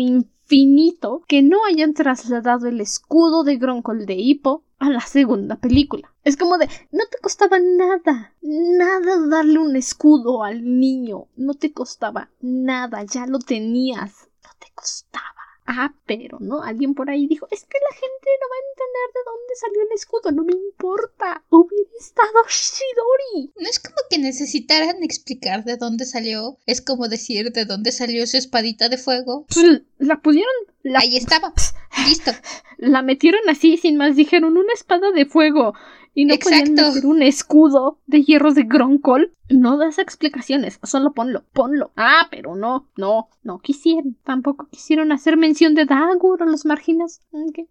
[1.29, 6.13] que no hayan trasladado el escudo de Gronkol de Hippo a la segunda película.
[6.25, 11.73] Es como de, no te costaba nada, nada darle un escudo al niño, no te
[11.73, 15.40] costaba nada, ya lo tenías, no te costaba.
[15.73, 19.09] Ah, pero no, alguien por ahí dijo, es que la gente no va a entender
[19.15, 23.53] de dónde salió el escudo, no me importa, hubiera estado Shidori.
[23.57, 28.27] No es como que necesitaran explicar de dónde salió, es como decir de dónde salió
[28.27, 29.47] su espadita de fuego.
[29.47, 30.53] Pues, la pudieron...
[30.97, 31.53] Ahí estaba,
[32.09, 32.33] listo.
[32.79, 35.75] La metieron así, sin más, dijeron una espada de fuego
[36.15, 39.35] y no podían meter un escudo de hierro de Gronkol.
[39.49, 41.93] No das explicaciones, solo ponlo, ponlo.
[41.97, 44.17] Ah, pero no, no, no quisieron.
[44.25, 47.21] Tampoco quisieron hacer mención de Dagur o los marginas.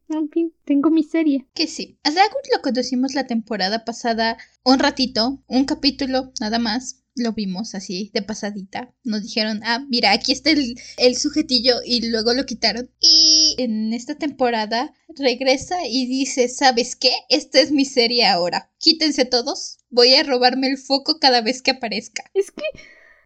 [0.09, 1.47] En fin, tengo mi serie.
[1.53, 1.97] Que sí.
[2.03, 7.75] A Dagur lo conocimos la temporada pasada un ratito, un capítulo, nada más lo vimos
[7.75, 8.93] así de pasadita.
[9.03, 12.89] Nos dijeron, ah, mira, aquí está el, sujetillo y luego lo quitaron.
[12.99, 17.11] Y en esta temporada regresa y dice, ¿sabes qué?
[17.29, 18.71] Esta es mi serie ahora.
[18.79, 19.79] Quítense todos.
[19.89, 22.23] Voy a robarme el foco cada vez que aparezca.
[22.33, 22.63] Es que...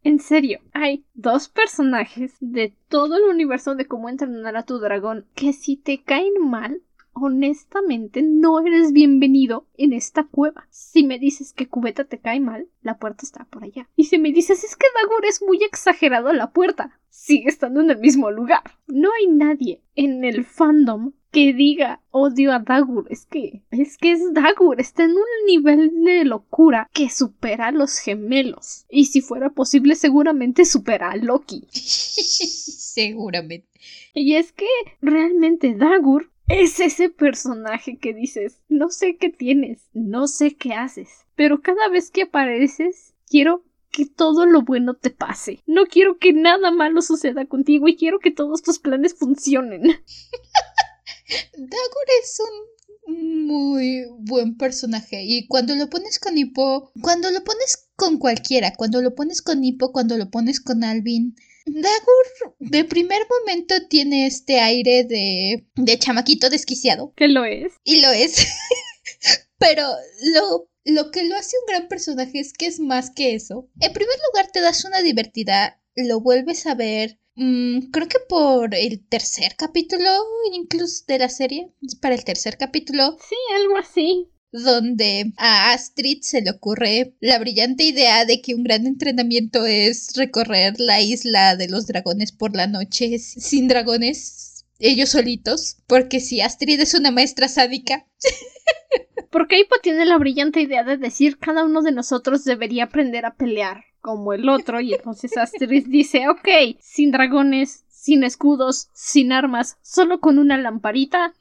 [0.06, 5.28] En serio, hay dos personajes de todo el universo de cómo entrenar a tu dragón
[5.34, 6.82] que si te caen mal,
[7.14, 10.68] honestamente no eres bienvenido en esta cueva.
[10.70, 13.90] Si me dices que Cubeta te cae mal, la puerta está por allá.
[13.96, 17.82] Y si me dices es que Dagur es muy exagerado a la puerta, sigue estando
[17.82, 18.64] en el mismo lugar.
[18.88, 23.08] No hay nadie en el fandom que diga odio a Dagur.
[23.10, 27.72] Es que es que es Dagur, está en un nivel de locura que supera a
[27.72, 28.86] los gemelos.
[28.90, 31.68] Y si fuera posible, seguramente supera a Loki.
[31.72, 33.68] seguramente.
[34.14, 34.68] Y es que
[35.02, 41.10] realmente Dagur es ese personaje que dices, no sé qué tienes, no sé qué haces,
[41.36, 45.62] pero cada vez que apareces, quiero que todo lo bueno te pase.
[45.68, 49.84] No quiero que nada malo suceda contigo y quiero que todos tus planes funcionen.
[51.54, 52.74] Dagur es un
[53.06, 59.02] muy buen personaje y cuando lo pones con Hippo, cuando lo pones con cualquiera, cuando
[59.02, 64.60] lo pones con Hippo, cuando lo pones con Alvin, Dagur de primer momento tiene este
[64.60, 67.14] aire de, de chamaquito desquiciado.
[67.16, 67.74] Que lo es.
[67.84, 68.36] Y lo es.
[69.58, 69.88] Pero
[70.34, 73.70] lo, lo que lo hace un gran personaje es que es más que eso.
[73.80, 78.76] En primer lugar, te das una divertida, lo vuelves a ver Mm, creo que por
[78.76, 80.08] el tercer capítulo,
[80.52, 83.18] incluso de la serie, para el tercer capítulo.
[83.28, 88.64] Sí, algo así donde a Astrid se le ocurre la brillante idea de que un
[88.64, 95.10] gran entrenamiento es recorrer la isla de los dragones por la noche sin dragones, ellos
[95.10, 98.06] solitos, porque si Astrid es una maestra sádica.
[99.30, 103.34] Porque Hippo tiene la brillante idea de decir cada uno de nosotros debería aprender a
[103.34, 109.78] pelear como el otro y entonces Astrid dice, ok, sin dragones, sin escudos, sin armas,
[109.82, 111.34] solo con una lamparita.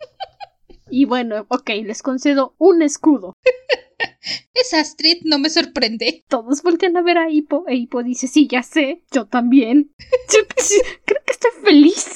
[0.90, 3.34] Y bueno, ok, les concedo un escudo.
[4.54, 6.24] Esa Astrid no me sorprende.
[6.28, 9.92] Todos voltean a ver a Hippo e Hippo dice, sí, ya sé, yo también.
[11.04, 12.14] creo que estoy feliz.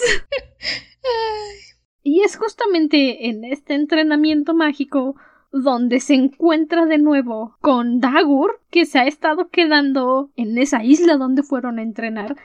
[2.02, 5.16] y es justamente en este entrenamiento mágico
[5.52, 11.16] donde se encuentra de nuevo con Dagur, que se ha estado quedando en esa isla
[11.16, 12.36] donde fueron a entrenar,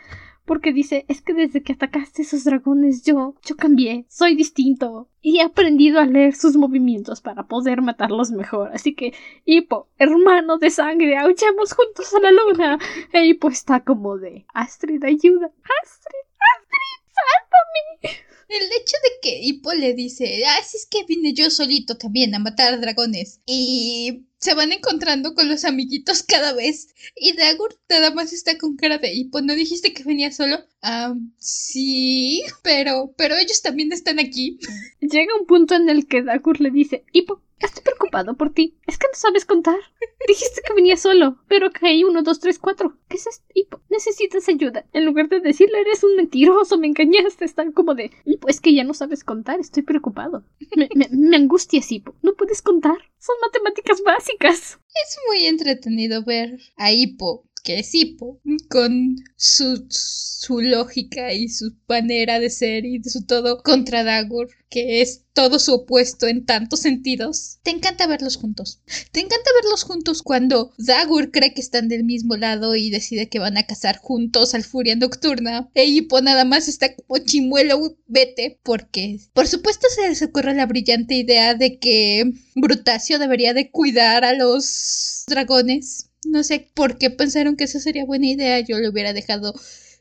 [0.45, 5.39] porque dice, es que desde que atacaste esos dragones yo, yo cambié, soy distinto y
[5.39, 8.71] he aprendido a leer sus movimientos para poder matarlos mejor.
[8.73, 9.13] Así que,
[9.45, 12.79] Hippo, hermano de sangre, aullamos juntos a la luna.
[13.13, 15.51] E Hippo está como de, Astrid, ayuda,
[15.83, 16.25] Astrid,
[16.57, 18.25] Astrid, sálvame.
[18.49, 22.35] El hecho de que Hippo le dice, ah, si es que vine yo solito también
[22.35, 23.41] a matar dragones.
[23.45, 26.93] Y se van encontrando con los amiguitos cada vez.
[27.15, 29.41] Y Dagur nada más está con cara de Hippo.
[29.41, 30.59] ¿No dijiste que venía solo?
[30.81, 34.59] Ah, sí, pero, pero ellos también están aquí.
[34.99, 38.77] Llega un punto en el que Dagur le dice, Hippo, Estoy preocupado por ti.
[38.87, 39.79] Es que no sabes contar.
[40.27, 42.97] Dijiste que venía solo, pero caí uno, dos, tres, cuatro.
[43.07, 43.81] ¿Qué es esto?
[43.89, 44.85] Necesitas ayuda.
[44.93, 48.73] En lugar de decirle eres un mentiroso, me engañaste, están como de Hipo, es que
[48.73, 50.43] ya no sabes contar, estoy preocupado.
[50.75, 52.15] Me, me, me angustias, Hipo.
[52.21, 52.97] No puedes contar.
[53.19, 54.79] Son matemáticas básicas.
[55.03, 61.75] Es muy entretenido ver a Hipo que es Hippo, con su, su lógica y su
[61.87, 66.81] manera de ser y su todo contra Dagur, que es todo su opuesto en tantos
[66.81, 67.59] sentidos.
[67.63, 68.81] Te encanta verlos juntos.
[69.11, 73.39] Te encanta verlos juntos cuando Dagur cree que están del mismo lado y decide que
[73.39, 75.69] van a cazar juntos al Furia Nocturna.
[75.73, 80.65] E Hippo nada más está como chimuelo, vete, porque por supuesto se les ocurre la
[80.65, 87.09] brillante idea de que Brutacio debería de cuidar a los dragones no sé por qué
[87.09, 88.59] pensaron que esa sería buena idea.
[88.59, 89.53] Yo le hubiera dejado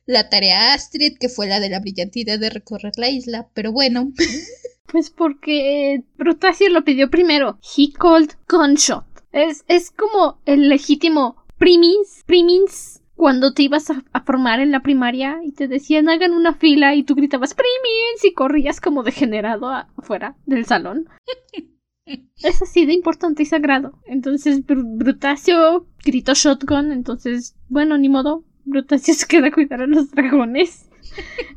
[0.07, 3.49] la tarea a Astrid, que fue la de la brillante idea de recorrer la isla,
[3.55, 4.13] pero bueno.
[4.91, 7.61] Pues porque Brutacio lo pidió primero.
[7.63, 9.05] He called gunshot.
[9.31, 14.83] Es, es como el legítimo primis, primis, cuando te ibas a, a, formar en la
[14.83, 19.69] primaria y te decían hagan una fila y tú gritabas primis y corrías como degenerado
[19.69, 21.09] afuera del salón.
[22.43, 23.99] es así de importante y sagrado.
[24.07, 28.45] Entonces Br Brutacio gritó shotgun, entonces, bueno, ni modo.
[28.65, 30.87] Brutacio se queda a cuidar a los dragones.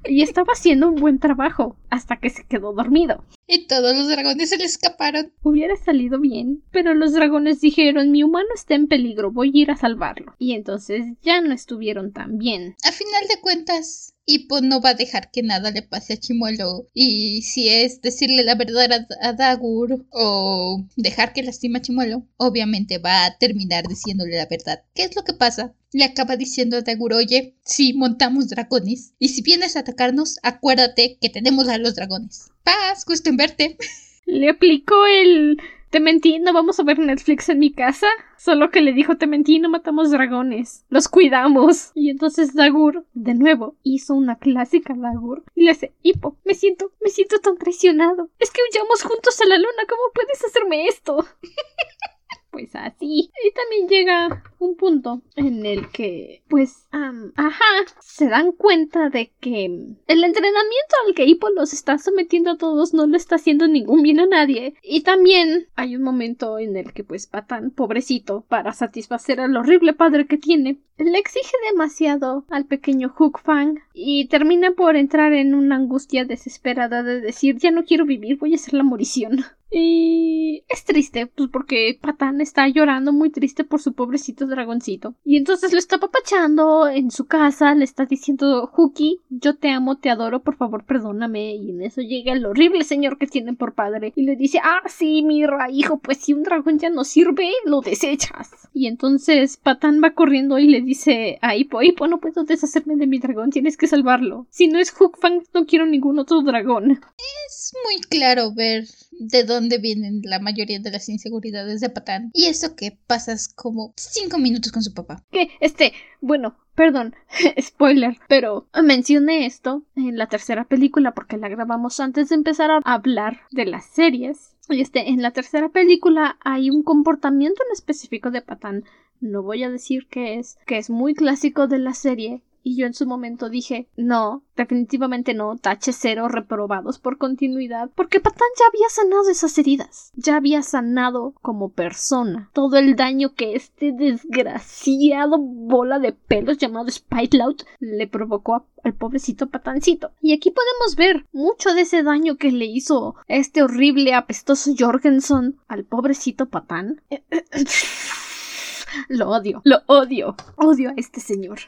[0.08, 3.24] y estaba haciendo un buen trabajo hasta que se quedó dormido.
[3.46, 5.32] Y todos los dragones se le escaparon.
[5.44, 9.72] Hubiera salido bien, pero los dragones dijeron mi humano está en peligro, voy a ir
[9.72, 10.34] a salvarlo.
[10.40, 12.76] Y entonces ya no estuvieron tan bien.
[12.84, 16.88] A final de cuentas, Hippo no va a dejar que nada le pase a Chimuelo.
[16.94, 22.98] Y si es decirle la verdad a, Dagur o dejar que lastima a Chimuelo, obviamente
[22.98, 24.84] va a terminar diciéndole la verdad.
[24.94, 25.74] ¿Qué es lo que pasa?
[25.92, 29.14] Le acaba diciendo a Dagur, oye, si montamos dragones.
[29.20, 32.50] Y si vienes a atacarnos, acuérdate que tenemos a los dragones.
[32.64, 33.78] Paz, gusto en verte.
[34.26, 35.58] Le aplicó el
[35.94, 38.08] te mentí, no vamos a ver Netflix en mi casa.
[38.36, 40.86] Solo que le dijo, te mentí, no matamos dragones.
[40.90, 41.92] Los cuidamos.
[41.94, 45.44] Y entonces Dagur, de nuevo, hizo una clásica Dagur.
[45.54, 48.32] Y le dice, Hipo, me siento, me siento tan traicionado.
[48.40, 51.28] Es que huyamos juntos a la luna, ¿cómo puedes hacerme esto?
[52.54, 53.32] pues así.
[53.44, 57.66] Y también llega un punto en el que, pues, ajá,
[58.00, 62.94] se dan cuenta de que el entrenamiento al que Hippo los está sometiendo a todos
[62.94, 64.76] no le está haciendo ningún bien a nadie.
[64.84, 69.94] Y también hay un momento en el que, pues, Patán, pobrecito, para satisfacer al horrible
[69.94, 75.56] padre que tiene, le exige demasiado al pequeño Hook Fang y termina por entrar en
[75.56, 79.44] una angustia desesperada de decir ya no quiero vivir, voy a hacer la morición.
[79.76, 85.16] Y es triste, pues porque Patán está llorando muy triste por su pobrecito dragoncito.
[85.26, 89.98] Y entonces lo está papachando en su casa, le está diciendo, Hookie, yo te amo,
[89.98, 91.56] te adoro, por favor perdóname.
[91.56, 94.84] Y en eso llega el horrible señor que tiene por padre y le dice, ah,
[94.88, 98.52] sí, mira, hijo, pues si un dragón ya no sirve, lo desechas.
[98.74, 103.08] Y entonces Patán va corriendo y le dice a Hippo, Hippo, no puedo deshacerme de
[103.08, 104.46] mi dragón, tienes que salvarlo.
[104.52, 107.00] Si no es Hook Fang, no quiero ningún otro dragón.
[107.48, 108.86] Es muy claro ver
[109.20, 112.32] de dónde vienen la mayoría de las inseguridades de Patán.
[112.34, 115.24] Y eso que pasas como cinco minutos con su papá.
[115.32, 117.16] Que, este, bueno, perdón,
[117.62, 122.80] spoiler, pero mencioné esto en la tercera película porque la grabamos antes de empezar a
[122.84, 124.56] hablar de las series.
[124.70, 128.86] Y este, en la tercera película hay un comportamiento en específico de Patán.
[129.20, 132.88] No voy a decir que es, que es muy clásico de la serie, y yo
[132.88, 138.66] en su momento dije, no, definitivamente no, tache cero, reprobados por continuidad, porque Patán ya
[138.68, 145.38] había sanado esas heridas, ya había sanado como persona todo el daño que este desgraciado
[145.38, 150.12] bola de pelos llamado Spitlout le provocó al pobrecito patancito.
[150.22, 155.58] Y aquí podemos ver mucho de ese daño que le hizo este horrible apestoso Jorgensen
[155.68, 157.02] al pobrecito patán.
[159.08, 161.60] lo odio, lo odio, odio a este señor.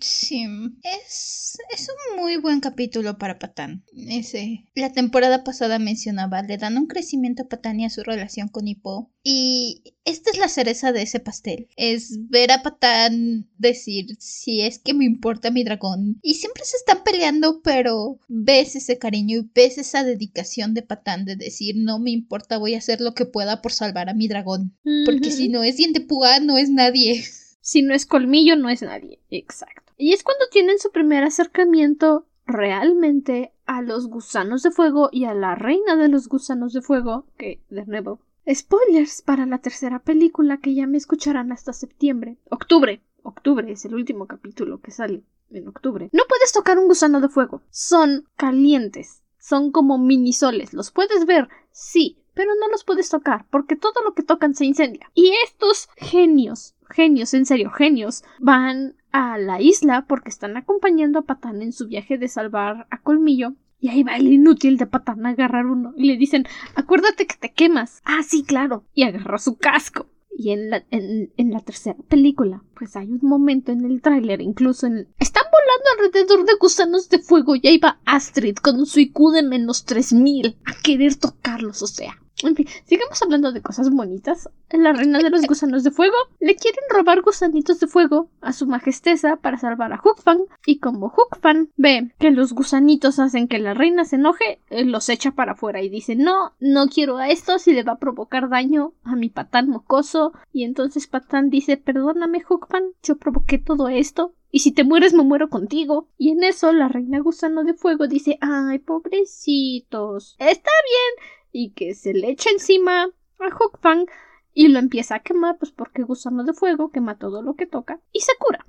[0.00, 0.46] Sí,
[0.82, 3.84] es, es un muy buen capítulo para Patán.
[3.94, 4.64] Ese.
[4.74, 8.68] La temporada pasada mencionaba, le dan un crecimiento a Patán y a su relación con
[8.68, 9.10] Hippo.
[9.22, 11.68] Y esta es la cereza de ese pastel.
[11.76, 16.18] Es ver a Patán decir, si es que me importa mi dragón.
[16.22, 21.24] Y siempre se están peleando, pero ves ese cariño y ves esa dedicación de Patán
[21.24, 24.28] de decir, no me importa, voy a hacer lo que pueda por salvar a mi
[24.28, 24.76] dragón.
[25.04, 27.24] Porque si no es diente púa, no es nadie.
[27.60, 29.20] Si no es colmillo, no es nadie.
[29.30, 29.92] Exacto.
[29.96, 35.34] Y es cuando tienen su primer acercamiento realmente a los gusanos de fuego y a
[35.34, 38.20] la reina de los gusanos de fuego, que, de nuevo,
[38.52, 42.38] spoilers para la tercera película que ya me escucharán hasta septiembre.
[42.50, 43.02] Octubre.
[43.22, 46.08] Octubre es el último capítulo que sale en octubre.
[46.12, 47.62] No puedes tocar un gusano de fuego.
[47.70, 49.22] Son calientes.
[49.38, 50.72] Son como minisoles.
[50.72, 54.64] Los puedes ver, sí, pero no los puedes tocar porque todo lo que tocan se
[54.64, 55.10] incendia.
[55.12, 61.22] Y estos genios genios, en serio, genios, van a la isla porque están acompañando a
[61.22, 63.54] Patán en su viaje de salvar a Colmillo.
[63.82, 65.94] Y ahí va el inútil de Patán a agarrar uno.
[65.96, 68.02] Y le dicen, acuérdate que te quemas.
[68.04, 68.84] Ah, sí, claro.
[68.92, 70.06] Y agarra su casco.
[70.36, 74.40] Y en la, en, en la tercera película, pues hay un momento en el tráiler,
[74.40, 75.08] incluso en...
[75.18, 79.42] Están volando alrededor de gusanos de fuego y ahí va Astrid con su IQ de
[79.42, 82.22] menos 3000 a querer tocarlos, o sea.
[82.42, 84.48] En fin, sigamos hablando de cosas bonitas.
[84.70, 88.66] La reina de los gusanos de fuego le quieren robar gusanitos de fuego a su
[88.66, 93.74] majesteza para salvar a Hookfan y como Hookfan ve que los gusanitos hacen que la
[93.74, 97.72] reina se enoje, los echa para afuera y dice no, no quiero a esto si
[97.72, 102.84] le va a provocar daño a mi patán mocoso y entonces patán dice perdóname Hookfan,
[103.02, 106.08] yo provoqué todo esto y si te mueres me muero contigo.
[106.18, 110.34] Y en eso la reina gusano de fuego dice ay pobrecitos.
[110.38, 114.06] Está bien y que se le echa encima a Hookfang
[114.52, 118.00] y lo empieza a quemar, pues porque gusano de fuego quema todo lo que toca
[118.12, 118.64] y se cura.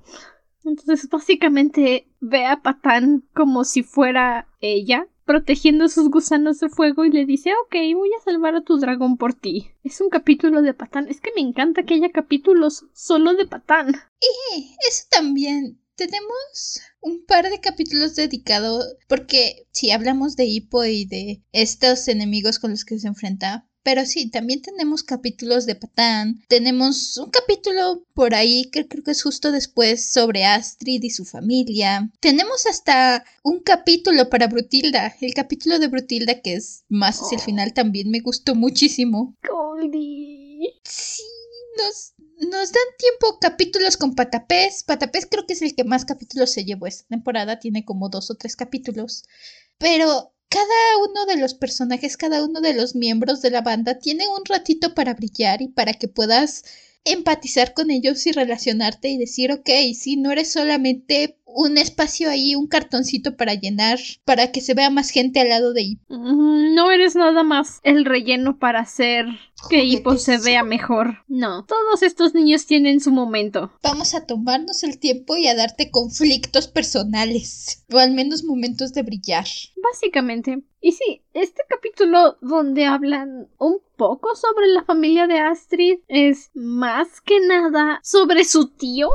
[0.64, 7.12] Entonces básicamente ve a Patán como si fuera ella, protegiendo sus gusanos de fuego y
[7.12, 9.72] le dice, ok, voy a salvar a tu dragón por ti.
[9.84, 11.08] Es un capítulo de Patán.
[11.08, 13.96] Es que me encanta que haya capítulos solo de Patán.
[14.20, 21.06] Y eso también tenemos un par de capítulos dedicados porque si hablamos de Hippo y
[21.06, 26.44] de estos enemigos con los que se enfrenta, pero sí, también tenemos capítulos de Patán.
[26.48, 31.26] Tenemos un capítulo por ahí que creo que es justo después sobre Astrid y su
[31.26, 32.12] familia.
[32.20, 35.16] Tenemos hasta un capítulo para Brutilda.
[35.22, 37.46] El capítulo de Brutilda que es más hacia el oh.
[37.46, 39.36] final también me gustó muchísimo.
[39.48, 40.80] Goldie.
[40.84, 41.24] Sí,
[41.78, 44.84] nos, nos dan tiempo capítulos con Patapés.
[44.84, 47.60] Patapés creo que es el que más capítulos se llevó esta temporada.
[47.60, 49.24] Tiene como dos o tres capítulos.
[49.78, 54.28] Pero cada uno de los personajes, cada uno de los miembros de la banda tiene
[54.28, 56.64] un ratito para brillar y para que puedas
[57.04, 62.56] empatizar con ellos y relacionarte y decir, ok, si no eres solamente un espacio ahí,
[62.56, 66.06] un cartoncito para llenar, para que se vea más gente al lado de Hippo.
[66.10, 69.26] No eres nada más el relleno para hacer
[69.70, 71.24] que Hippo se vea mejor.
[71.28, 73.72] No, todos estos niños tienen su momento.
[73.84, 79.04] Vamos a tomarnos el tiempo y a darte conflictos personales, o al menos momentos de
[79.04, 79.46] brillar.
[79.82, 80.64] Básicamente.
[80.84, 87.22] Y sí, este capítulo donde hablan un poco sobre la familia de Astrid es más
[87.22, 89.10] que nada sobre su tío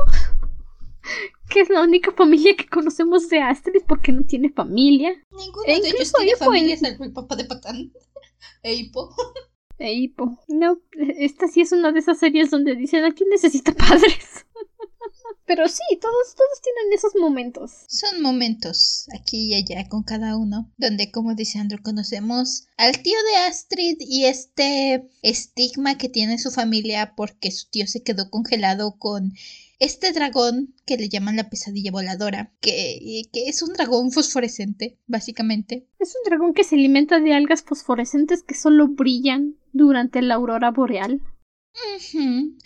[1.49, 5.11] que es la única familia que conocemos de Astrid porque no tiene familia.
[5.31, 7.91] Ninguno e de ellos tiene familia, es el papá de Patán.
[8.63, 9.13] Eipo.
[9.79, 10.39] Eipo.
[10.47, 10.79] No,
[11.17, 14.45] esta sí es una de esas series donde dicen aquí necesita padres.
[15.45, 17.71] Pero sí, todos, todos tienen esos momentos.
[17.87, 23.17] Son momentos aquí y allá con cada uno, donde como dice Andrew conocemos al tío
[23.31, 28.97] de Astrid y este estigma que tiene su familia porque su tío se quedó congelado
[28.99, 29.33] con
[29.79, 35.87] este dragón que le llaman la pesadilla voladora, que, que, es un dragón fosforescente, básicamente.
[35.99, 40.71] Es un dragón que se alimenta de algas fosforescentes que solo brillan durante la aurora
[40.71, 41.21] boreal.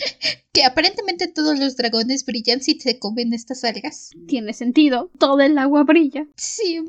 [0.53, 4.09] Que aparentemente todos los dragones brillan si se comen estas algas.
[4.27, 6.27] Tiene sentido, todo el agua brilla.
[6.35, 6.83] Sí.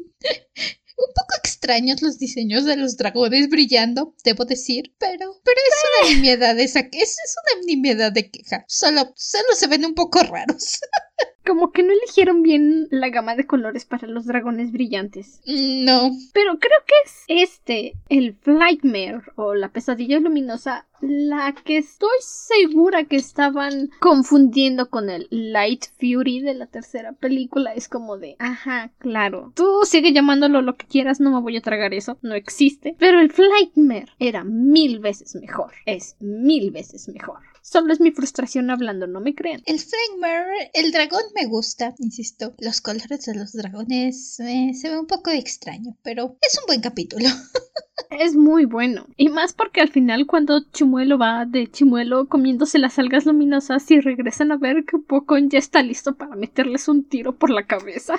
[1.07, 6.15] Un poco extraños los diseños de los dragones brillando, debo decir, pero, pero es una
[6.15, 8.65] nimiedad esa, es, es una nimiedad de queja.
[8.69, 10.81] Solo, solo se ven un poco raros.
[11.47, 15.41] Como que no eligieron bien la gama de colores para los dragones brillantes.
[15.45, 16.13] No.
[16.33, 23.05] Pero creo que es este, el Flightmare o la pesadilla luminosa, la que estoy segura
[23.05, 27.75] que estaban confundiendo con el Light Fury de la tercera película.
[27.75, 29.53] Es como de, ajá, claro.
[29.55, 32.97] Tú sigue llamándolo lo que quieras, no me voy a tragar eso, no existe.
[32.99, 35.73] Pero el Flightmare era mil veces mejor.
[35.87, 37.41] Es mil veces mejor.
[37.65, 39.63] Solo es mi frustración hablando, no me crean.
[39.67, 42.55] El Flagmare, el dragón me gusta, insisto.
[42.59, 46.81] Los colores de los dragones eh, se ve un poco extraño, pero es un buen
[46.81, 47.29] capítulo.
[48.19, 49.07] Es muy bueno.
[49.17, 53.99] Y más porque al final cuando Chimuelo va de Chimuelo comiéndose las algas luminosas y
[53.99, 58.17] regresan a ver que Pocon ya está listo para meterles un tiro por la cabeza.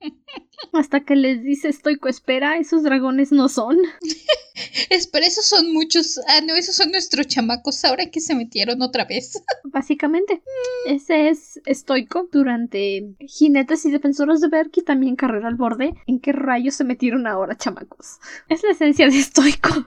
[0.74, 3.78] Hasta que les dice Estoico, espera, esos dragones no son.
[4.90, 6.20] Espera, esos son muchos.
[6.28, 9.42] Ah, no, esos son nuestros chamacos ahora que se metieron otra vez.
[9.64, 10.42] Básicamente,
[10.84, 15.94] ese es estoico durante Jinetes y Defensores de Berk y también Carrera al Borde.
[16.06, 18.18] ¿En qué rayos se metieron ahora, chamacos?
[18.50, 19.86] Es la esencia de estoico.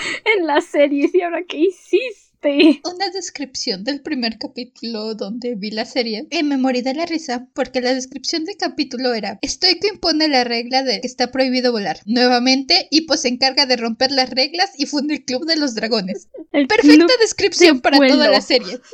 [0.36, 2.30] en las series, ¿y ahora qué hiciste?
[2.42, 6.26] Una descripción del primer capítulo donde vi la serie.
[6.30, 10.44] Y me morí de la risa porque la descripción del capítulo era Estoico impone la
[10.44, 12.00] regla de que está prohibido volar.
[12.06, 16.28] Nuevamente, Hippo se encarga de romper las reglas y funde el Club de los Dragones.
[16.52, 18.80] El Perfecta descripción de para toda la serie.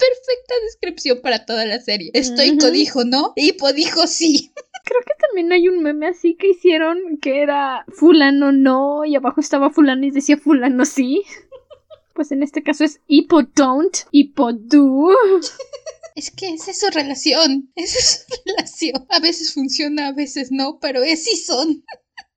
[0.00, 2.10] Perfecta descripción para toda la serie.
[2.12, 2.74] Estoico Ujú.
[2.74, 4.52] dijo no, Hippo dijo sí.
[4.90, 9.40] Creo que también hay un meme así que hicieron que era fulano no y abajo
[9.40, 11.22] estaba fulano y decía fulano sí.
[12.12, 15.14] Pues en este caso es hippo don't, hippo do.
[16.16, 17.70] Es que esa es su relación.
[17.76, 19.06] Esa es su relación.
[19.10, 21.84] A veces funciona, a veces no, pero así son.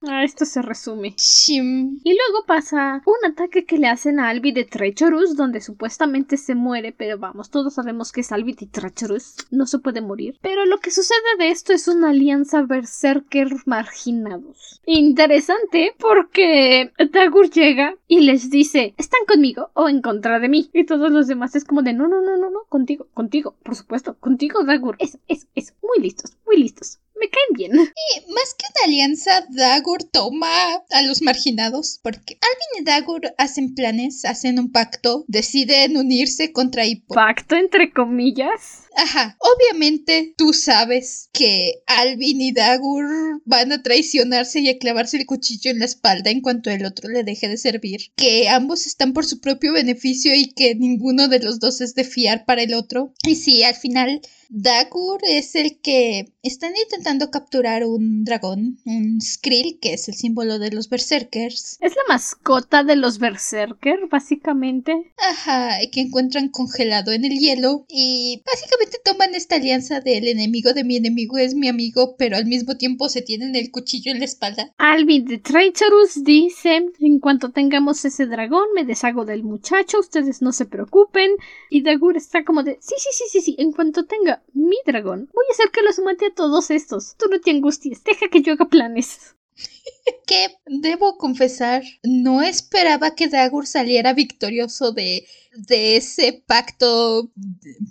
[0.05, 1.15] A esto se resume.
[1.17, 1.99] Shim.
[2.03, 6.55] Y luego pasa un ataque que le hacen a Albi de Treacherous, donde supuestamente se
[6.55, 10.37] muere, pero vamos, todos sabemos que es Albi de Treacherous, no se puede morir.
[10.41, 14.81] Pero lo que sucede de esto es una alianza berserker marginados.
[14.85, 20.69] Interesante, porque Dagur llega y les dice, ¿están conmigo o en contra de mí?
[20.73, 23.75] Y todos los demás es como de, no, no, no, no, no, contigo, contigo, por
[23.75, 24.97] supuesto, contigo, Dagur.
[24.99, 26.99] Eso, eso, eso, muy listos, muy listos.
[27.15, 27.71] Me caen bien.
[27.73, 31.99] Y más que una alianza, Dagur toma a los marginados.
[32.01, 37.13] Porque Alvin y Dagur hacen planes, hacen un pacto, deciden unirse contra Hippo.
[37.13, 38.83] Pacto entre comillas.
[38.95, 39.37] Ajá.
[39.39, 45.71] Obviamente tú sabes que Alvin y Dagur van a traicionarse y a clavarse el cuchillo
[45.71, 48.11] en la espalda en cuanto el otro le deje de servir.
[48.15, 52.03] Que ambos están por su propio beneficio y que ninguno de los dos es de
[52.03, 53.13] fiar para el otro.
[53.25, 59.79] Y sí, al final Dagur es el que están intentando capturar un dragón, un Skrill,
[59.79, 61.77] que es el símbolo de los berserkers.
[61.81, 65.11] Es la mascota de los Berserker, básicamente.
[65.17, 70.83] Ajá, que encuentran congelado en el hielo y básicamente toman esta alianza del enemigo de
[70.83, 74.25] mi enemigo es mi amigo, pero al mismo tiempo se tienen el cuchillo en la
[74.25, 74.73] espalda.
[74.77, 80.51] Alvin de Traitorus dice: En cuanto tengamos ese dragón, me deshago del muchacho, ustedes no
[80.51, 81.31] se preocupen.
[81.69, 85.29] Y Dagur está como de: Sí, sí, sí, sí, sí, en cuanto tenga mi dragón,
[85.33, 87.15] voy a hacer que los mate a todos estos.
[87.17, 89.35] Tú no te angusties, deja que yo haga planes.
[90.25, 97.31] Que debo confesar, no esperaba que Dagur saliera victorioso de, de ese pacto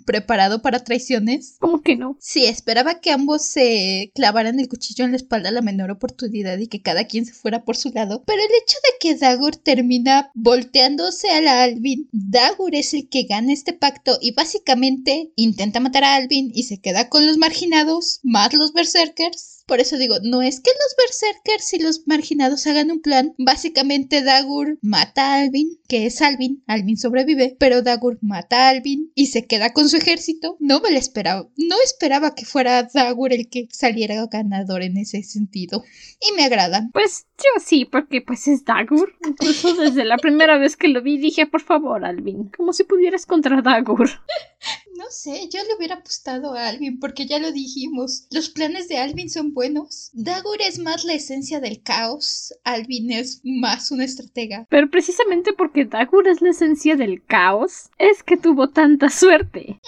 [0.05, 1.55] preparado para traiciones.
[1.59, 2.17] ¿Cómo que no?
[2.19, 6.57] Sí, esperaba que ambos se clavaran el cuchillo en la espalda a la menor oportunidad
[6.57, 8.23] y que cada quien se fuera por su lado.
[8.25, 13.23] Pero el hecho de que Dagur termina volteándose a la Alvin, Dagur es el que
[13.23, 18.19] gana este pacto y básicamente intenta matar a Alvin y se queda con los marginados,
[18.23, 19.63] más los berserkers.
[19.65, 23.33] Por eso digo, no es que los berserkers y los marginados hagan un plan.
[23.37, 26.63] Básicamente Dagur mata a Alvin, que es Alvin.
[26.67, 30.57] Alvin sobrevive, pero Dagur mata a Alvin y se queda con su ejército.
[30.59, 31.47] No me lo esperaba.
[31.57, 35.83] No esperaba que fuera Dagur el que saliera ganador en ese sentido.
[36.19, 36.89] Y me agrada.
[36.93, 39.13] Pues yo sí, porque pues es Dagur.
[39.25, 43.25] Incluso desde la primera vez que lo vi dije: Por favor, Alvin, como si pudieras
[43.25, 44.09] contra Dagur.
[44.95, 48.27] No sé, yo le hubiera apostado a Alvin porque ya lo dijimos.
[48.29, 50.11] Los planes de Alvin son buenos.
[50.13, 52.53] Dagur es más la esencia del caos.
[52.63, 54.67] Alvin es más una estratega.
[54.69, 59.79] Pero precisamente porque Dagur es la esencia del caos, es que tuvo tanta suerte.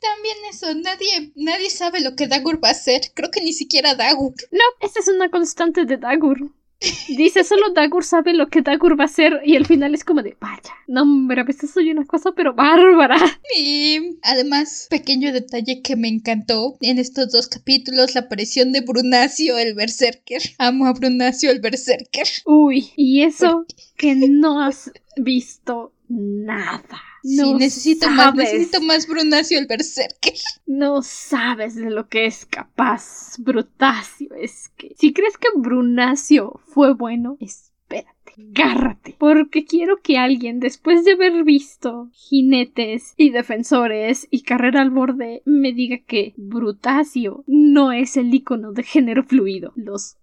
[0.00, 3.12] También eso, nadie, nadie sabe lo que Dagur va a hacer.
[3.14, 4.34] Creo que ni siquiera Dagur.
[4.52, 6.52] No, esta es una constante de Dagur.
[7.08, 10.22] Dice, solo Dagur sabe lo que Dagur va a hacer y al final es como
[10.22, 13.16] de, vaya, no, hombre, a veces soy una cosa pero bárbara.
[13.56, 19.58] Y además, pequeño detalle que me encantó en estos dos capítulos, la aparición de Brunacio
[19.58, 20.42] el Berserker.
[20.58, 22.26] Amo a Brunacio el Berserker.
[22.44, 23.66] Uy, y eso
[23.96, 27.00] que no has visto nada.
[27.24, 30.34] No sí, necesito más, necesito más Brunacio el Berserker.
[30.66, 34.28] No sabes de lo que es capaz Brutacio.
[34.34, 39.16] Es que si crees que Brunacio fue bueno, espérate, agárrate.
[39.18, 45.40] Porque quiero que alguien, después de haber visto jinetes y defensores y carrera al borde,
[45.46, 49.72] me diga que Brutacio no es el icono de género fluido.
[49.76, 50.18] Los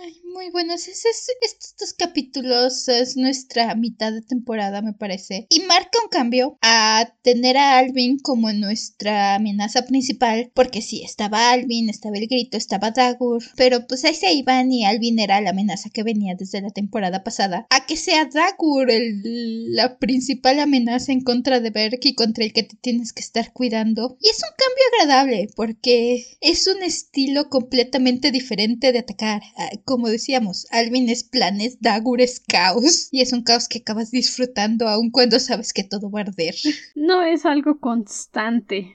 [0.00, 0.86] Ay, muy buenos.
[0.86, 5.46] estos dos capítulos es nuestra mitad de temporada, me parece.
[5.50, 10.52] Y marca un cambio a tener a Alvin como nuestra amenaza principal.
[10.54, 13.42] Porque sí, estaba Alvin, estaba el grito, estaba Dagur.
[13.56, 17.24] Pero pues ahí se iban y Alvin era la amenaza que venía desde la temporada
[17.24, 17.66] pasada.
[17.70, 22.52] A que sea Dagur el, la principal amenaza en contra de Berk y contra el
[22.52, 24.16] que te tienes que estar cuidando.
[24.20, 29.42] Y es un cambio agradable porque es un estilo completamente diferente de atacar.
[29.84, 33.08] Como decíamos, Alvin es planes, Dagur es caos.
[33.10, 36.54] Y es un caos que acabas disfrutando aun cuando sabes que todo va a arder.
[36.94, 38.94] No es algo constante.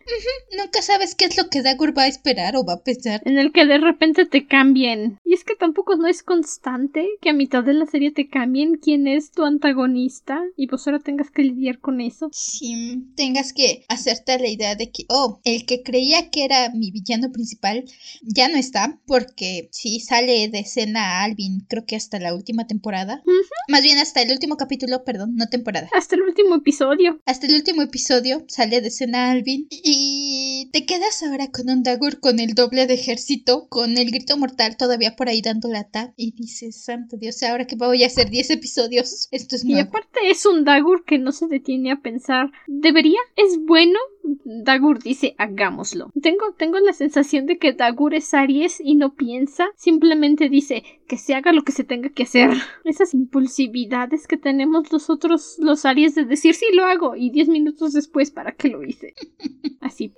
[0.57, 3.21] Nunca sabes qué es lo que Dagur va a esperar o va a pensar.
[3.25, 5.19] En el que de repente te cambien.
[5.25, 8.75] Y es que tampoco no es constante que a mitad de la serie te cambien
[8.75, 12.29] quién es tu antagonista y pues ahora tengas que lidiar con eso.
[12.31, 16.91] Sí, tengas que hacerte la idea de que, oh, el que creía que era mi
[16.91, 17.85] villano principal
[18.21, 23.23] ya no está porque si sale de escena Alvin, creo que hasta la última temporada.
[23.67, 25.89] Más bien hasta el último capítulo, perdón, no temporada.
[25.93, 27.21] Hasta el último episodio.
[27.25, 32.19] Hasta el último episodio sale de escena Alvin y te quedas ahora con un Dagur
[32.19, 36.31] con el doble de ejército, con el grito mortal todavía por ahí dando lata y
[36.31, 39.79] dices, santo Dios, ahora que voy a hacer 10 episodios, esto es nuevo.
[39.79, 43.19] Y aparte es un Dagur que no se detiene a pensar, ¿debería?
[43.35, 43.99] ¿Es bueno?
[44.43, 46.11] Dagur dice, hagámoslo.
[46.21, 51.17] Tengo, tengo la sensación de que Dagur es Aries y no piensa, simplemente dice que
[51.17, 52.51] se haga lo que se tenga que hacer.
[52.85, 57.93] Esas impulsividades que tenemos nosotros los Aries de decir sí lo hago y diez minutos
[57.93, 59.13] después para qué lo hice.
[59.81, 60.13] Así.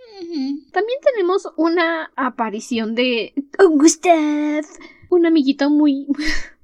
[0.71, 4.63] También tenemos una aparición de Gustav,
[5.09, 6.07] un amiguito muy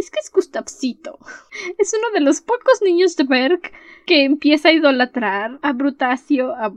[0.00, 1.18] es que es Gustavcito.
[1.78, 3.60] Es uno de los pocos niños de Berg
[4.06, 6.72] que empieza a idolatrar a Brutacio, a,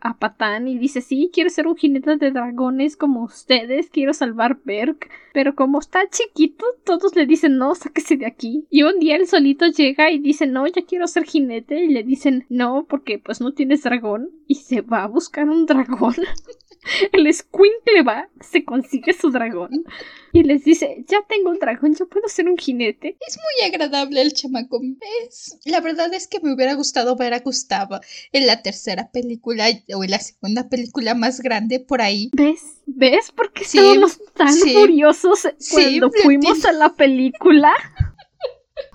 [0.00, 4.58] a, Patán y dice, sí, quiero ser un jinete de dragones como ustedes, quiero salvar
[4.64, 4.96] Berg.
[5.32, 8.66] Pero como está chiquito, todos le dicen, no, sáquese de aquí.
[8.70, 11.84] Y un día él solito llega y dice, no, ya quiero ser jinete.
[11.84, 14.30] Y le dicen, no, porque pues no tienes dragón.
[14.46, 16.14] Y se va a buscar un dragón.
[17.12, 19.84] El Squinkle va, se consigue su dragón
[20.32, 23.16] y les dice, ya tengo un dragón, yo puedo ser un jinete.
[23.26, 24.80] Es muy agradable el chamaco.
[25.26, 25.58] Es...
[25.64, 28.00] La verdad es que me hubiera gustado ver a Gustavo
[28.32, 32.30] en la tercera película o en la segunda película más grande por ahí.
[32.32, 32.82] ¿Ves?
[32.86, 37.72] ¿Ves por qué estábamos tan furiosos cuando fuimos a la película?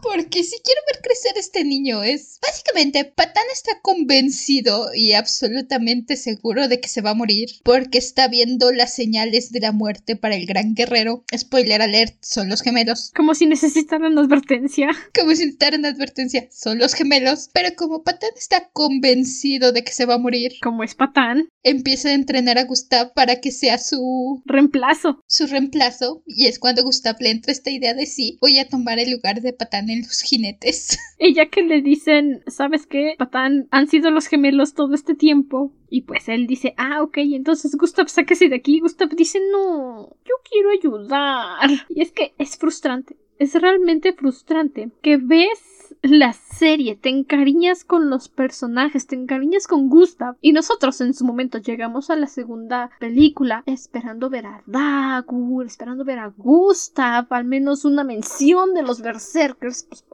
[0.02, 2.40] Porque si quiero ver crecer este niño es...
[2.42, 8.28] Básicamente, Patán está convencido y absolutamente seguro de que se va a morir porque está
[8.28, 11.24] viendo las señales de la muerte para el gran guerrero.
[11.36, 13.12] Spoiler alert, son los gemelos.
[13.16, 14.90] Como si necesitaran advertencia.
[15.14, 17.50] Como si necesitaran advertencia, son los gemelos.
[17.54, 20.54] Pero como Patán está convencido de que se va a morir.
[20.62, 21.50] Como es Patán.
[21.64, 24.42] Empieza a entrenar a Gustav para que sea su...
[24.46, 25.22] Reemplazo.
[25.28, 26.24] Su reemplazo.
[26.26, 29.42] Y es cuando Gustav le entra esta idea de sí, voy a tomar el lugar
[29.42, 30.98] de Patán en los jinetes.
[31.22, 33.16] Y ya que le dicen, ¿sabes qué?
[33.18, 35.74] Patán han sido los gemelos todo este tiempo.
[35.90, 38.80] Y pues él dice, ah, ok, entonces Gustav sáquese de aquí.
[38.80, 41.70] Gustav dice, no, yo quiero ayudar.
[41.90, 43.18] Y es que es frustrante.
[43.38, 45.60] Es realmente frustrante que ves
[46.02, 50.36] la serie, te encariñas con los personajes, te encariñas con Gustav.
[50.42, 56.04] Y nosotros en su momento llegamos a la segunda película esperando ver a Dagur, esperando
[56.06, 60.06] ver a Gustav, al menos una mención de los Berserkers, pues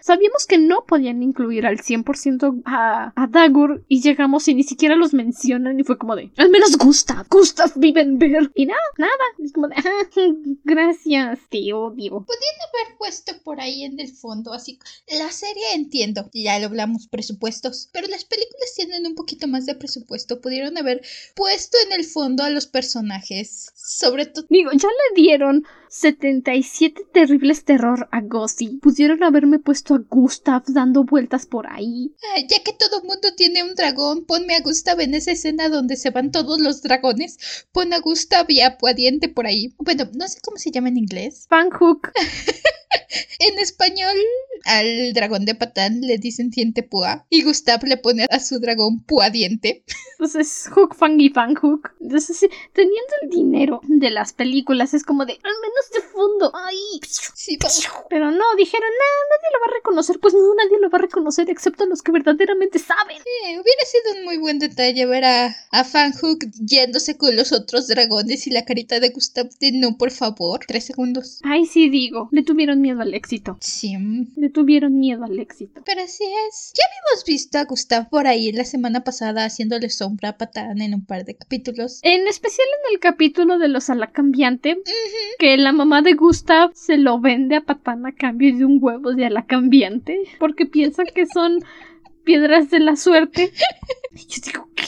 [0.00, 4.96] Sabíamos que no podían incluir al 100% a, a Dagur y llegamos y ni siquiera
[4.96, 8.52] los mencionan y fue como de, al menos Gustav, Gustav vive en ver.
[8.54, 9.12] Y nada, nada.
[9.42, 9.76] Es como de,
[10.64, 12.26] gracias, tío, digo.
[12.26, 14.78] Podrían haber puesto por ahí en el fondo, así,
[15.18, 19.74] la serie entiendo, ya lo hablamos presupuestos, pero las películas tienen un poquito más de
[19.74, 20.40] presupuesto.
[20.40, 21.00] Pudieron haber
[21.34, 24.44] puesto en el fondo a los personajes, sobre todo.
[24.50, 25.64] Digo, ya le dieron
[25.94, 28.80] 77 terribles terror a Gothy.
[28.82, 32.16] Pudieron haberme puesto a Gustav dando vueltas por ahí.
[32.34, 35.94] Ah, ya que todo mundo tiene un dragón, ponme a Gustav en esa escena donde
[35.94, 37.68] se van todos los dragones.
[37.70, 39.72] Pon a Gustav y a Puadiente por ahí.
[39.78, 41.46] Bueno, no sé cómo se llama en inglés.
[41.48, 42.10] Fanhook.
[43.40, 44.16] En español,
[44.64, 49.02] al dragón de Patán le dicen diente púa y Gustav le pone a su dragón
[49.02, 49.84] púa diente.
[50.12, 51.90] Entonces, Hook, Fang y Fan Hook.
[52.00, 56.52] Entonces, sí, teniendo el dinero de las películas, es como de, al menos de fondo.
[56.54, 56.76] ¡Ay!
[57.34, 57.68] Sí, pa-
[58.08, 60.18] Pero no, dijeron, nadie lo va a reconocer.
[60.20, 63.16] Pues no, nadie lo va a reconocer excepto los que verdaderamente saben.
[63.18, 67.88] eh, hubiera sido un muy buen detalle ver a, a Fanhook yéndose con los otros
[67.88, 70.60] dragones y la carita de Gustav de no, por favor.
[70.66, 71.40] Tres segundos.
[71.42, 73.56] Ay, sí digo, le tuvieron miedo al éxito.
[73.60, 73.96] Sí.
[74.36, 75.80] Le tuvieron miedo al éxito.
[75.86, 76.72] Pero así es.
[76.76, 80.92] Ya habíamos visto a Gustav por ahí la semana pasada haciéndole sombra a Patán en
[80.92, 82.00] un par de capítulos.
[82.02, 84.76] En especial en el capítulo de los alacambiante,
[85.38, 89.14] que la mamá de Gustav se lo vende a Patán a cambio de un huevo
[89.14, 91.64] de alacambiante, porque piensa que son
[92.24, 93.50] piedras de la suerte.
[94.16, 94.84] Y yo digo, ¿qué?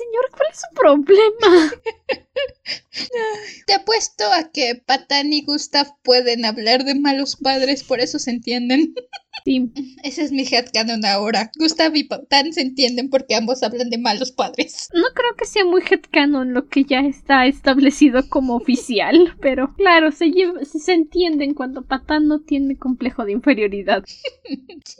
[0.00, 1.72] Señor, ¿cuál es su problema?
[3.66, 8.30] Te apuesto a que Patán y Gustav pueden hablar de malos padres, por eso se
[8.30, 8.94] entienden.
[9.44, 9.72] Sí,
[10.02, 11.50] Ese es mi headcanon ahora.
[11.58, 14.88] Gustav y Patán se entienden porque ambos hablan de malos padres.
[14.92, 20.12] no creo que sea muy headcanon lo que ya está establecido como oficial, pero claro,
[20.12, 24.04] se, lleva- se entienden cuando Patán no tiene complejo de inferioridad.
[24.06, 24.96] Sí,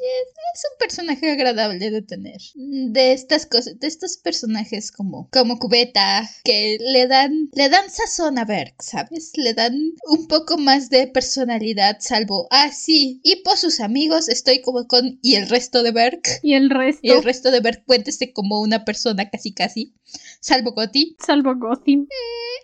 [0.55, 2.41] es, un personaje agradable de tener.
[2.55, 8.39] De estas cosas, de estos personajes como, como Cubeta, que le dan, le dan sazón
[8.39, 9.33] a Berg, ¿sabes?
[9.37, 9.75] Le dan
[10.09, 15.19] un poco más de personalidad, salvo, ah, sí, y por sus amigos estoy como con,
[15.23, 16.21] y el resto de Berg.
[16.43, 19.95] Y el resto, Y el resto de Berg cuéntese como una persona casi casi,
[20.41, 21.17] salvo Goti.
[21.25, 22.07] salvo Gotham.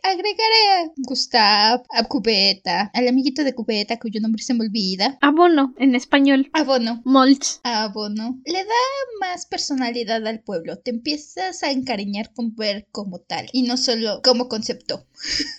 [0.03, 5.19] Agregaré a Gustav, a Cubeta, al amiguito de Cubeta cuyo nombre se me olvida.
[5.21, 6.49] Abono, en español.
[6.53, 7.03] Abono.
[7.05, 7.59] Mulch.
[7.65, 8.41] Abono.
[8.45, 8.75] Le da
[9.21, 10.79] más personalidad al pueblo.
[10.79, 15.07] Te empiezas a encariñar con Berg como tal y no solo como concepto.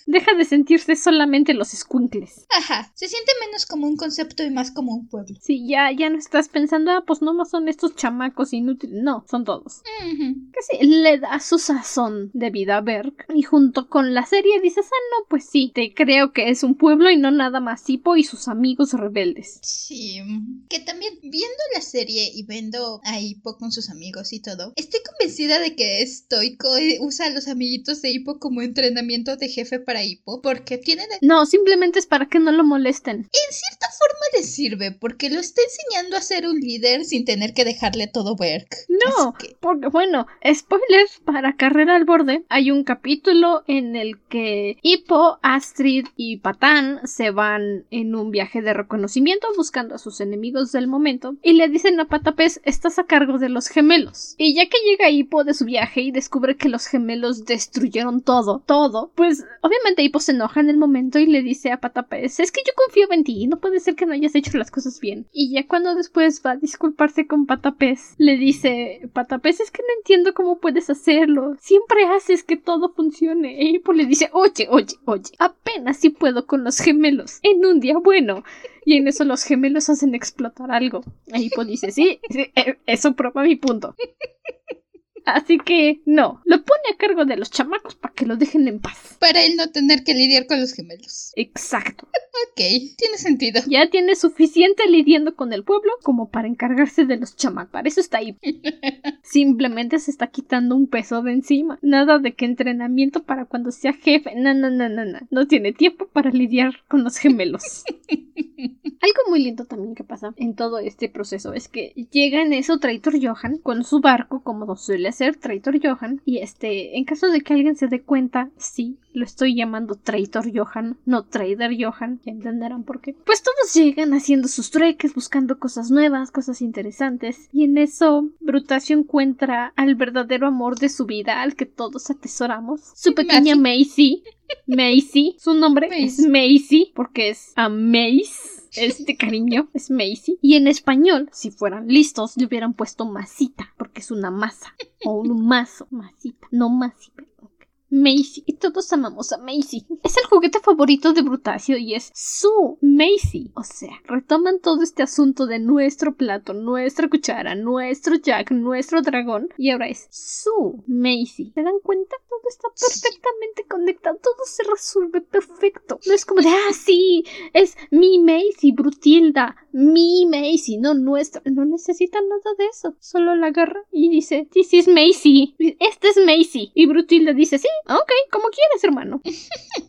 [0.06, 2.46] Deja de sentirse solamente los squinkles.
[2.50, 5.36] Ajá, se siente menos como un concepto y más como un pueblo.
[5.42, 9.02] Sí, ya, ya no estás pensando, ah, pues nomás son estos chamacos inútiles.
[9.02, 9.82] No, son todos.
[10.02, 13.14] Que sí, le da su sazón de vida a Berg.
[13.34, 16.74] Y junto con la serie dices, ah, no, pues sí, te creo que es un
[16.76, 19.58] pueblo y no nada más Hippo y sus amigos rebeldes.
[19.62, 20.20] Sí,
[20.68, 25.00] que también viendo la serie y viendo a Hippo con sus amigos y todo, estoy
[25.08, 29.78] convencida de que Stoico eh, usa a los amiguitos de Hippo como entrenamiento de jefe
[29.80, 33.16] para Hippo porque tienen No, simplemente es para que no lo molesten.
[33.18, 35.77] en cierta forma le sirve porque lo está enseñando
[36.16, 38.66] a ser un líder sin tener que dejarle todo Berg.
[38.88, 44.76] No, que- porque bueno, spoiler para Carrera al Borde, hay un capítulo en el que
[44.82, 50.72] Hippo, Astrid y Patán se van en un viaje de reconocimiento buscando a sus enemigos
[50.72, 54.34] del momento y le dicen a Patapés, estás a cargo de los gemelos.
[54.38, 58.62] Y ya que llega Hippo de su viaje y descubre que los gemelos destruyeron todo,
[58.66, 62.50] todo, pues obviamente Hippo se enoja en el momento y le dice a Patapés, es
[62.52, 65.26] que yo confío en ti, no puede ser que no hayas hecho las cosas bien.
[65.32, 69.94] Y ya cuando después va a disculparse con Patapés, le dice, Patapés, es que no
[69.98, 73.60] entiendo cómo puedes hacerlo, siempre haces que todo funcione.
[73.60, 77.80] E Hippo le dice, oye, oye, oye, apenas si puedo con los gemelos, en un
[77.80, 78.42] día bueno.
[78.84, 81.02] Y en eso los gemelos hacen explotar algo.
[81.26, 83.94] E Hippo dice, sí, sí, eh, eso prueba mi punto.
[85.34, 88.80] Así que no, lo pone a cargo de los chamacos para que lo dejen en
[88.80, 89.16] paz.
[89.20, 91.32] Para él no tener que lidiar con los gemelos.
[91.36, 92.08] Exacto.
[92.52, 92.62] Ok,
[92.96, 93.60] tiene sentido.
[93.66, 97.72] Ya tiene suficiente lidiando con el pueblo como para encargarse de los chamacos.
[97.72, 98.38] Para eso está ahí.
[99.24, 101.80] Simplemente se está quitando un peso de encima.
[101.82, 104.36] Nada de que entrenamiento para cuando sea jefe.
[104.36, 105.18] No, no, no, no, no.
[105.30, 107.82] No tiene tiempo para lidiar con los gemelos.
[109.00, 112.78] Algo muy lindo también que pasa en todo este proceso es que llega en eso
[112.78, 117.40] Traitor Johan con su barco, como suele hacer Traitor Johan, y este, en caso de
[117.40, 122.32] que alguien se dé cuenta, sí, lo estoy llamando Traitor Johan, no Trader Johan, ya
[122.32, 123.14] entenderán por qué.
[123.24, 128.96] Pues todos llegan haciendo sus treques, buscando cosas nuevas, cosas interesantes, y en eso Brutacio
[128.96, 134.22] encuentra al verdadero amor de su vida, al que todos atesoramos, su pequeña Macy.
[134.66, 138.58] Macy, su nombre es Macy, porque es a Mace.
[138.76, 140.38] Es de cariño, es Macy.
[140.42, 144.74] Y en español, si fueran listos, le hubieran puesto masita, porque es una masa.
[145.04, 146.48] O un mazo, masita.
[146.50, 147.57] No masi, pero ok.
[147.90, 148.42] Macy.
[148.46, 149.86] Y todos amamos a Macy.
[150.02, 153.50] Es el juguete favorito de Brutacio y es su Macy.
[153.54, 159.48] O sea, retoman todo este asunto de nuestro plato, nuestra cuchara, nuestro Jack, nuestro dragón.
[159.56, 161.52] Y ahora es su Macy.
[161.54, 162.16] ¿Se dan cuenta?
[162.28, 164.18] Todo está perfectamente conectado.
[164.22, 165.98] Todo se resuelve perfecto.
[166.06, 169.56] No es como de, ah, sí, es mi Macy, Brutilda.
[169.72, 171.42] Mi Macy, no nuestra.
[171.46, 172.96] No necesita nada de eso.
[173.00, 175.54] Solo la agarra y dice, this is Macy.
[175.58, 176.70] Este es Macy.
[176.74, 179.20] Y Brutilda dice, sí, ok, como quieres, hermano.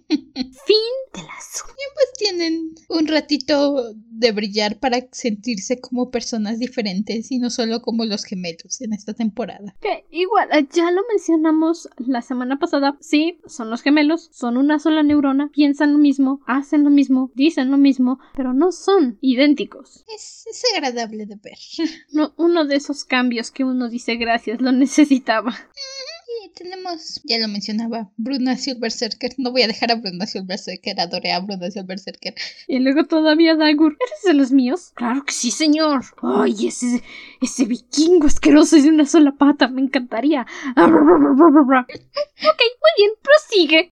[0.69, 0.77] fin
[1.13, 7.39] de la Y pues tienen un ratito de brillar para sentirse como personas diferentes y
[7.39, 9.75] no solo como los gemelos en esta temporada.
[9.81, 12.97] Que igual, eh, ya lo mencionamos la semana pasada.
[12.99, 17.71] Sí, son los gemelos, son una sola neurona, piensan lo mismo, hacen lo mismo, dicen
[17.71, 20.03] lo mismo, pero no son idénticos.
[20.13, 21.57] Es, es agradable de ver.
[22.11, 25.55] No, uno de esos cambios que uno dice gracias, lo necesitaba.
[26.29, 29.33] Y tenemos, ya lo mencionaba, Bruna Silverserker.
[29.37, 32.35] No voy a dejar a Bruna Silverserker, adoré a Bruna Silverserker.
[32.67, 33.97] Y luego todavía Dagur.
[33.99, 34.91] ¿Eres de los míos?
[34.93, 36.05] Claro que sí, señor.
[36.21, 37.01] Ay, ese,
[37.41, 40.41] ese vikingo asqueroso y de una sola pata, me encantaría.
[40.77, 43.91] ok, muy bien, prosigue.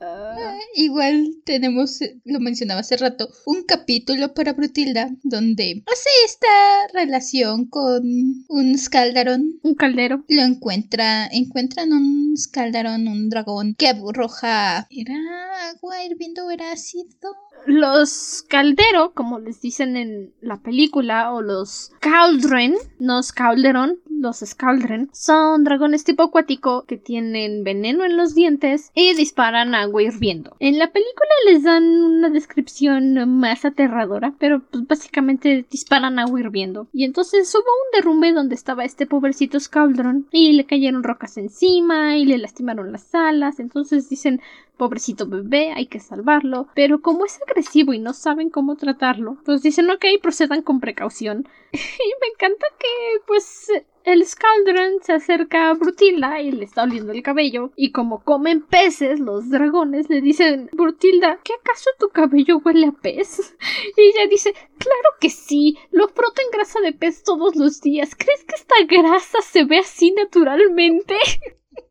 [0.00, 6.48] Ah, igual tenemos, lo mencionaba hace rato, un capítulo para Brutilda donde hace esta
[6.92, 8.02] relación con
[8.48, 9.60] un Scaldaron.
[9.62, 10.24] Un caldero.
[10.28, 14.86] Lo encuentra, encuentran un Scaldaron, un dragón que arroja.
[14.90, 17.34] ¿Era agua hirviendo era ácido?
[17.64, 25.10] Los caldero, como les dicen en la película, o los cauldron, no Scalderon, los Scaldren,
[25.12, 30.56] son dragones tipo acuático que tienen veneno en los dientes y disparan agua hirviendo.
[30.58, 36.88] En la película les dan una descripción más aterradora, pero pues básicamente disparan agua hirviendo.
[36.92, 42.16] Y entonces hubo un derrumbe donde estaba este pobrecito Scaldron y le cayeron rocas encima
[42.16, 43.60] y le lastimaron las alas.
[43.60, 44.40] Entonces dicen,
[44.76, 46.68] pobrecito bebé, hay que salvarlo.
[46.74, 51.48] Pero como es agresivo y no saben cómo tratarlo, pues dicen, ok, procedan con precaución.
[51.72, 53.70] y me encanta que, pues,
[54.04, 57.72] el Scaldron se acerca a Brutilda y le está oliendo el cabello.
[57.74, 62.92] Y como comen peces, los dragones le dicen, Brutilda, ¿qué acaso tu cabello huele a
[62.92, 63.56] pez?
[63.96, 68.14] Y ella dice, claro que sí, lo froto en grasa de pez todos los días.
[68.14, 71.16] ¿Crees que esta grasa se ve así naturalmente?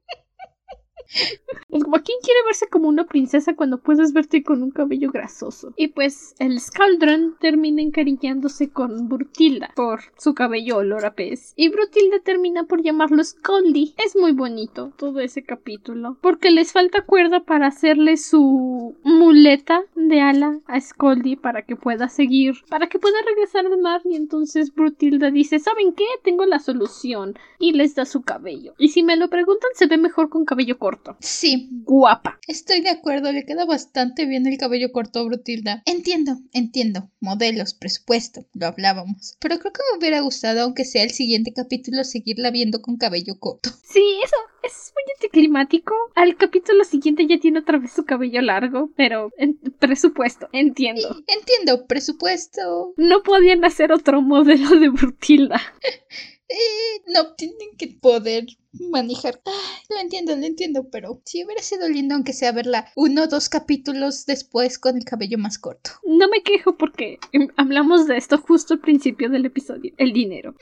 [1.08, 5.74] Es ¿quién quiere verse como una princesa cuando puedes verte con un cabello grasoso?
[5.76, 11.53] Y pues el Scaldron termina encariñándose con Brutilda por su cabello olor a pez.
[11.56, 13.95] Y Brutilda termina por llamarlo Scaldy.
[13.97, 16.18] Es muy bonito todo ese capítulo.
[16.22, 22.08] Porque les falta cuerda para hacerle su muleta de ala a Scaldy para que pueda
[22.08, 24.01] seguir, para que pueda regresar al mar.
[24.06, 26.06] Y entonces Brutilda dice, ¿saben qué?
[26.24, 27.38] Tengo la solución.
[27.58, 28.74] Y les da su cabello.
[28.78, 30.95] Y si me lo preguntan, se ve mejor con cabello corto.
[31.20, 31.70] Sí.
[31.84, 32.39] Guapa.
[32.48, 35.82] Estoy de acuerdo, le queda bastante bien el cabello corto a Brutilda.
[35.86, 37.12] Entiendo, entiendo.
[37.20, 39.36] Modelos, presupuesto, lo hablábamos.
[39.39, 43.39] Pero creo que me hubiera gustado, aunque sea el siguiente capítulo, seguirla viendo con cabello
[43.39, 43.70] corto.
[43.84, 45.93] Sí, eso es muy anticlimático.
[46.16, 51.22] Al capítulo siguiente ya tiene otra vez su cabello largo, pero en presupuesto, entiendo.
[51.28, 52.93] entiendo, presupuesto.
[52.98, 55.62] No podían hacer otro modelo de Brutilda.
[56.48, 58.46] Eh, no tienen que poder
[58.91, 59.41] manejar.
[59.89, 63.49] lo entiendo, lo entiendo, pero si hubiera sido lindo aunque sea verla uno o dos
[63.49, 65.91] capítulos después con el cabello más corto.
[66.05, 67.19] No me quejo porque
[67.57, 70.55] hablamos de esto justo al principio del episodio, el dinero.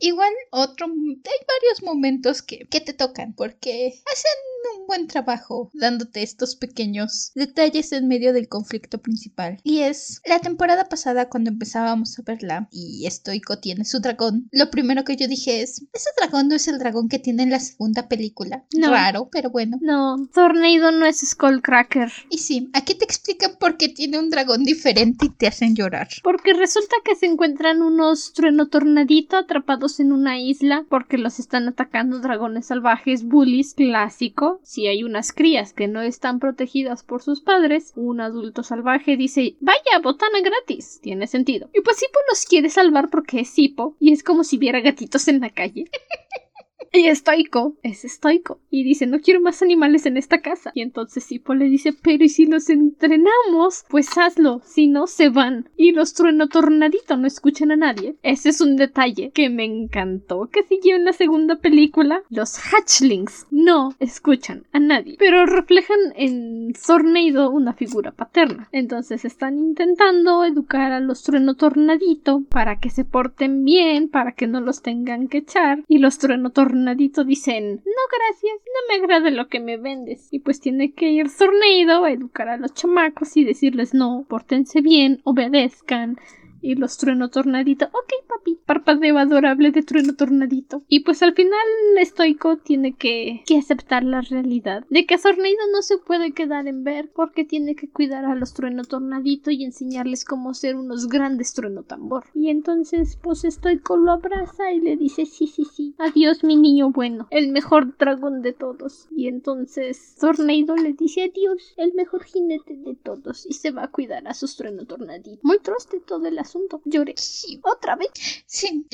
[0.00, 4.32] Igual otro, hay varios momentos que, que te tocan porque hacen
[4.76, 9.60] un buen trabajo dándote estos pequeños detalles en medio del conflicto principal.
[9.62, 14.48] Y es la temporada pasada cuando empezábamos a verla y Stoico tiene su dragón.
[14.52, 17.50] Lo primero que yo dije es, ese dragón no es el dragón que tiene en
[17.50, 18.64] la segunda película.
[18.76, 18.90] No.
[18.90, 19.78] Raro, pero bueno.
[19.80, 22.10] No, Tornado no es Skullcracker.
[22.30, 26.08] Y sí, aquí te explican por qué tiene un dragón diferente y te hacen llorar.
[26.22, 31.68] Porque resulta que se encuentran unos trueno tornadito atrapados en una isla porque los están
[31.68, 34.60] atacando dragones salvajes bullies clásico.
[34.62, 39.56] Si hay unas crías que no están protegidas por sus padres, un adulto salvaje dice,
[39.60, 41.00] vaya, botana gratis.
[41.02, 41.68] Tiene sentido.
[41.74, 45.28] Y pues Sipo los quiere salvar porque es Sipo y es como si viera gatitos
[45.28, 45.90] en la calle.
[46.92, 48.60] Y estoico, es estoico.
[48.70, 50.70] Y dice, no quiero más animales en esta casa.
[50.74, 53.84] Y entonces Sipo le dice, pero ¿y si los entrenamos?
[53.88, 55.68] Pues hazlo, si no se van.
[55.76, 58.16] Y los trueno tornadito no escuchan a nadie.
[58.22, 62.22] Ese es un detalle que me encantó que siguió en la segunda película.
[62.30, 65.16] Los hatchlings no escuchan a nadie.
[65.18, 68.68] Pero reflejan en Tornado una figura paterna.
[68.72, 74.46] Entonces están intentando educar a los trueno tornadito para que se porten bien, para que
[74.46, 75.84] no los tengan que echar.
[75.86, 76.77] Y los trueno tornadito
[77.24, 80.28] Dicen, no gracias, no me agrada lo que me vendes.
[80.30, 84.80] Y pues tiene que ir Tornado a educar a los chamacos y decirles no, pórtense
[84.80, 86.18] bien, obedezcan,
[86.60, 87.86] y los trueno tornadito.
[87.86, 88.58] Ok, papi.
[88.66, 90.82] Parpadeo adorable de trueno tornadito.
[90.88, 91.58] Y pues al final
[91.98, 96.84] Estoico tiene que, que aceptar la realidad de que Sorneido no se puede quedar en
[96.84, 101.54] ver porque tiene que cuidar a los trueno tornadito y enseñarles cómo ser unos grandes
[101.54, 102.24] trueno tambor.
[102.34, 105.94] Y entonces pues Estoico lo abraza y le dice sí, sí, sí.
[105.98, 109.08] Adiós mi niño bueno, el mejor dragón de todos.
[109.10, 113.90] Y entonces Tornado le dice adiós, el mejor jinete de todos y se va a
[113.90, 115.40] cuidar a sus trueno tornadito.
[115.42, 116.47] Muy troste todo el asunto.
[116.84, 117.14] Lloré.
[117.16, 118.08] Sí, ¿Otra vez?
[118.46, 118.86] sí.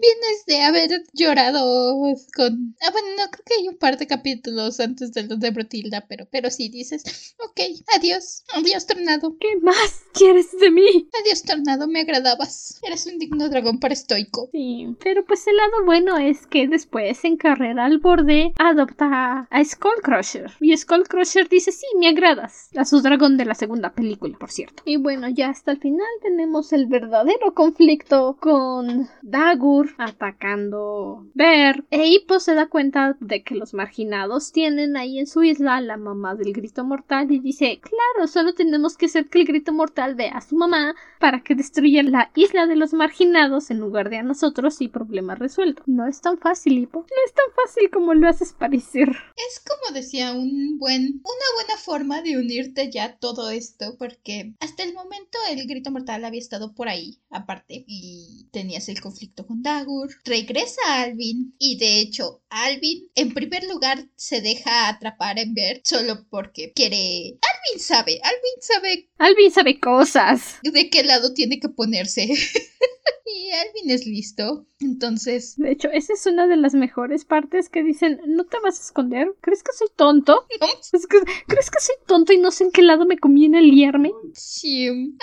[0.00, 2.74] Vienes de haber llorado con...
[2.80, 6.06] Ah, bueno, no, creo que hay un par de capítulos antes de los de Brotilda,
[6.08, 7.60] pero, pero sí dices, ok,
[7.96, 9.36] adiós, adiós, Tornado.
[9.38, 11.08] ¿Qué más quieres de mí?
[11.22, 12.80] Adiós, Tornado, me agradabas.
[12.82, 14.48] Eres un digno dragón para estoico.
[14.52, 19.64] Sí, pero pues el lado bueno es que después en Carrera al Borde adopta a
[19.64, 20.52] Skullcrusher.
[20.60, 22.68] Y Skullcrusher dice, sí, me agradas.
[22.76, 24.82] A su dragón de la segunda película, por cierto.
[24.86, 31.84] Y bueno, ya hasta el final tenemos el verdadero conflicto con Dagur atacando Ver.
[31.90, 35.80] E Hippo se da cuenta de que los marginados tienen ahí en su isla a
[35.80, 39.72] la mamá del grito mortal y dice, claro, solo tenemos que hacer que el grito
[39.72, 44.10] mortal vea a su mamá para que destruya la isla de los marginados en lugar
[44.10, 45.82] de a nosotros y problema resuelto.
[45.86, 47.00] No es tan fácil, Hippo.
[47.00, 49.08] No es tan fácil como lo haces parecer.
[49.08, 54.82] Es como decía un buen, una buena forma de unirte ya todo esto, porque hasta
[54.82, 59.62] el momento el grito mortal había estado por ahí, aparte, y tenías el conflicto con
[59.62, 60.10] Dagur.
[60.24, 66.26] Regresa Alvin, y de hecho, Alvin, en primer lugar, se deja atrapar en Bert solo
[66.28, 67.38] porque quiere.
[67.40, 70.58] Alvin sabe, Alvin sabe Alvin sabe cosas.
[70.62, 72.24] de qué lado tiene que ponerse.
[73.26, 74.66] y Alvin es listo.
[74.80, 78.78] Entonces, De hecho, esa es una de las mejores partes que dicen, ¿no te vas
[78.78, 79.28] a esconder?
[79.40, 80.46] ¿Crees que soy tonto?
[80.60, 83.60] no, Es que- ¿Crees que soy tonto y no sé en qué lado me conviene
[83.62, 84.10] liarme?
[84.34, 85.16] Sí, Alvin,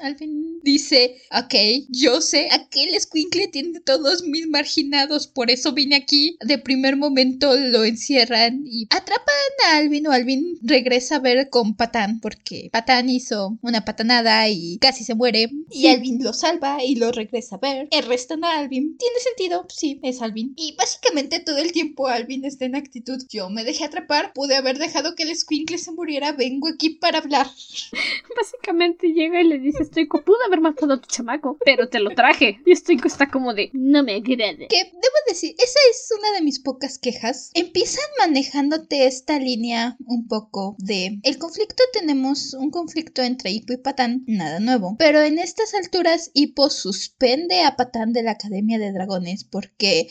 [0.00, 1.54] Alvin dice, ok,
[1.88, 6.36] yo sé, aquel escuincle tiene todos mis marginados, por eso vine aquí.
[6.44, 9.34] De primer momento lo encierran y atrapan
[9.68, 14.78] a Alvin o Alvin regresa a ver con Patán, porque Patán hizo una patanada y
[14.78, 15.50] casi se muere.
[15.70, 15.86] Y.
[15.88, 17.88] Alvin lo salva y lo regresa a ver.
[17.92, 18.87] Arrestan a Alvin.
[18.96, 20.54] Tiene sentido, sí, es Alvin.
[20.56, 23.22] Y básicamente todo el tiempo Alvin está en actitud.
[23.28, 27.18] Yo me dejé atrapar, pude haber dejado que el escuincle se muriera, vengo aquí para
[27.18, 27.46] hablar.
[28.36, 32.10] Básicamente llega y le dice, Stoico, pude haber matado a tu chamaco, pero te lo
[32.10, 32.60] traje.
[32.64, 34.68] Y Stoico está como de, no me agrade.
[34.68, 37.50] Que debo decir, esa es una de mis pocas quejas.
[37.54, 43.78] Empiezan manejándote esta línea un poco de el conflicto tenemos un conflicto entre Hippo y
[43.78, 44.96] Patán, nada nuevo.
[44.98, 50.08] Pero en estas alturas Hippo suspende a Patán de la Academia de Dragones porque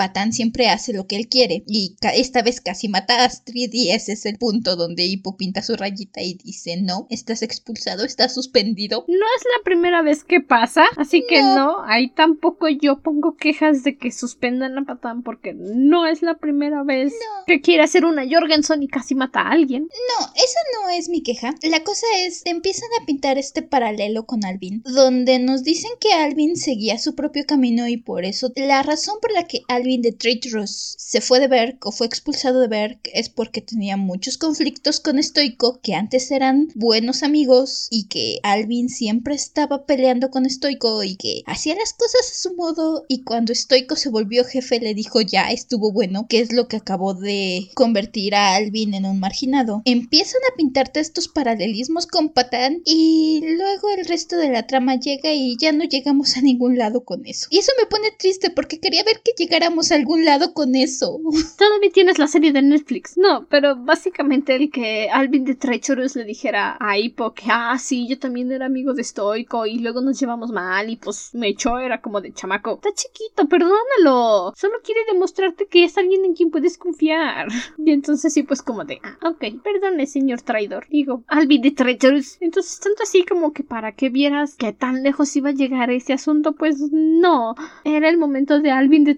[0.00, 3.90] Patán siempre hace lo que él quiere y esta vez casi mata a Astrid y
[3.90, 8.32] ese es el punto donde Hippo pinta su rayita y dice no, estás expulsado, estás
[8.32, 9.04] suspendido.
[9.08, 11.84] No es la primera vez que pasa, así que No.
[11.84, 16.82] ahí tampoco yo pongo quejas de que suspendan a Patán porque no es la primera
[16.82, 17.44] vez No.
[17.46, 19.82] que quiere hacer una Jorgensen y casi mata a alguien.
[19.82, 21.54] No, esa no es mi queja.
[21.60, 26.56] La cosa es, empiezan a pintar este paralelo con Alvin, donde nos dicen que Alvin
[26.56, 30.94] seguía su propio camino y por eso la razón por la que Alvin de Traitorous
[30.98, 35.22] se fue de Berk o fue expulsado de Berk es porque tenía muchos conflictos con
[35.22, 41.16] Stoico que antes eran buenos amigos y que Alvin siempre estaba peleando con Stoico y
[41.16, 45.20] que hacía las cosas a su modo y cuando Stoico se volvió jefe le dijo
[45.20, 49.82] ya estuvo bueno, que es lo que acabó de convertir a Alvin en un marginado.
[49.84, 55.32] Empiezan a pintarte estos paralelismos con Patán y luego el resto de la trama llega
[55.32, 57.48] y ya no llegamos a ningún lado con eso.
[57.50, 61.18] Y eso me pone triste porque quería ver que llegáramos algún lado con eso.
[61.58, 63.16] Todavía tienes la serie de Netflix.
[63.16, 68.06] No, pero básicamente el que Alvin de Treacherous le dijera a Hippo que, ah, sí,
[68.08, 71.78] yo también era amigo de Stoico y luego nos llevamos mal y pues me echó,
[71.78, 72.74] era como de chamaco.
[72.74, 74.52] Está chiquito, perdónalo.
[74.56, 77.48] Solo quiere demostrarte que es alguien en quien puedes confiar.
[77.78, 80.86] Y entonces sí, pues como de, ah, ok, perdone, señor traidor.
[80.90, 82.36] Digo, Alvin de Treacherous.
[82.40, 86.12] Entonces, tanto así como que para que vieras que tan lejos iba a llegar ese
[86.12, 87.54] asunto, pues no.
[87.84, 89.14] Era el momento de Alvin de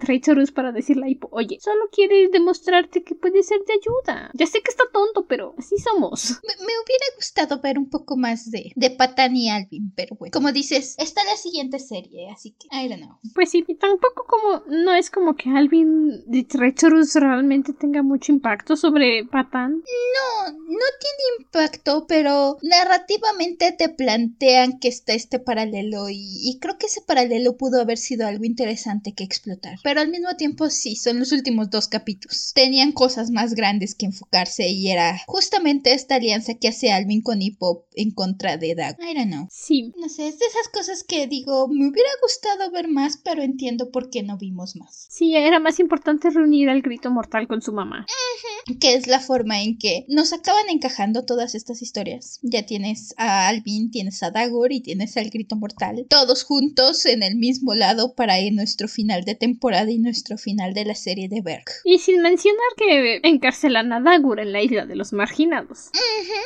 [0.51, 4.31] Para decirle a Hippo, oye, solo quiere demostrarte que puede ser de ayuda.
[4.35, 6.41] Ya sé que está tonto, pero así somos.
[6.43, 10.33] Me, me hubiera gustado ver un poco más de, de Patán y Alvin, pero bueno.
[10.33, 13.19] Como dices, está la siguiente serie, así que I don't know.
[13.35, 18.33] Pues sí, y tampoco como, no es como que Alvin de Traitorous realmente tenga mucho
[18.33, 19.73] impacto sobre Patán.
[19.73, 26.79] No, no tiene impacto, pero narrativamente te plantean que está este paralelo y, y creo
[26.79, 29.79] que ese paralelo pudo haber sido algo interesante que explotar.
[29.83, 32.53] Pero al mismo tiempo sí, son los últimos dos capítulos.
[32.55, 37.43] Tenían cosas más grandes que enfocarse y era justamente esta alianza que hace Alvin con
[37.43, 38.97] Hippo en contra de Dag.
[39.01, 39.47] I don't know.
[39.51, 39.93] Sí.
[39.97, 43.91] No sé, es de esas cosas que digo, me hubiera gustado ver más, pero entiendo
[43.91, 45.07] por qué no vimos más.
[45.09, 48.07] Sí, era más importante reunir al grito mortal con su mamá.
[48.81, 52.39] Que es la forma en que nos acaban encajando todas estas historias.
[52.43, 56.07] Ya tienes a Alvin, tienes a Dagur y tienes al grito mortal.
[56.09, 60.85] Todos juntos en el mismo lado para nuestro final de temporada y nuestro final de
[60.85, 61.65] la serie de Berg.
[61.85, 65.91] Y sin mencionar que encarcelan a Dagur en la isla de los marginados.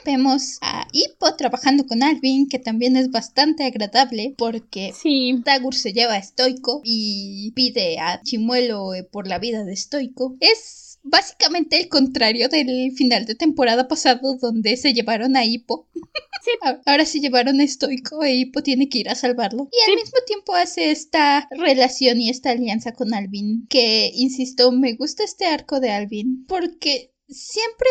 [0.04, 5.40] Vemos a Hippo trabajando con Alvin, que también es bastante agradable porque Sí.
[5.44, 10.36] Dagur se lleva a Stoico y pide a Chimuelo eh, por la vida de Stoico.
[10.40, 15.86] Es básicamente el contrario del final de temporada pasado donde se llevaron a Hippo.
[16.44, 16.52] Sí.
[16.84, 19.68] Ahora se llevaron a Stoico e Hippo tiene que ir a salvarlo.
[19.72, 20.02] Y al Sí.
[20.04, 23.66] mismo tiempo hace esta relación y esta alianza con Alvin.
[23.68, 27.88] Que, insisto, me gusta este arco de Alvin porque siempre,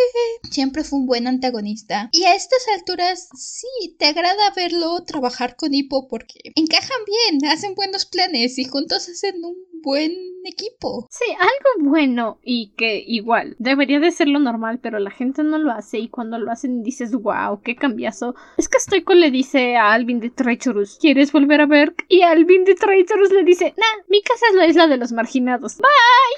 [0.52, 2.10] siempre fue un buen antagonista.
[2.12, 7.76] Y a estas alturas sí, te agrada verlo trabajar con Hippo porque encajan bien, hacen
[7.76, 11.08] buenos planes y juntos hacen un buen equipo.
[11.10, 15.58] Sí, algo bueno y que igual debería de ser lo normal, pero la gente no
[15.58, 18.36] lo hace y cuando lo hacen dices, wow, qué cambiazo.
[18.58, 21.96] Es que Stoico le dice a Alvin de Treacherous, ¿quieres volver a ver?
[22.08, 25.78] Y Alvin de Treacherous le dice, nah, mi casa es la isla de los marginados.
[25.78, 25.86] Bye.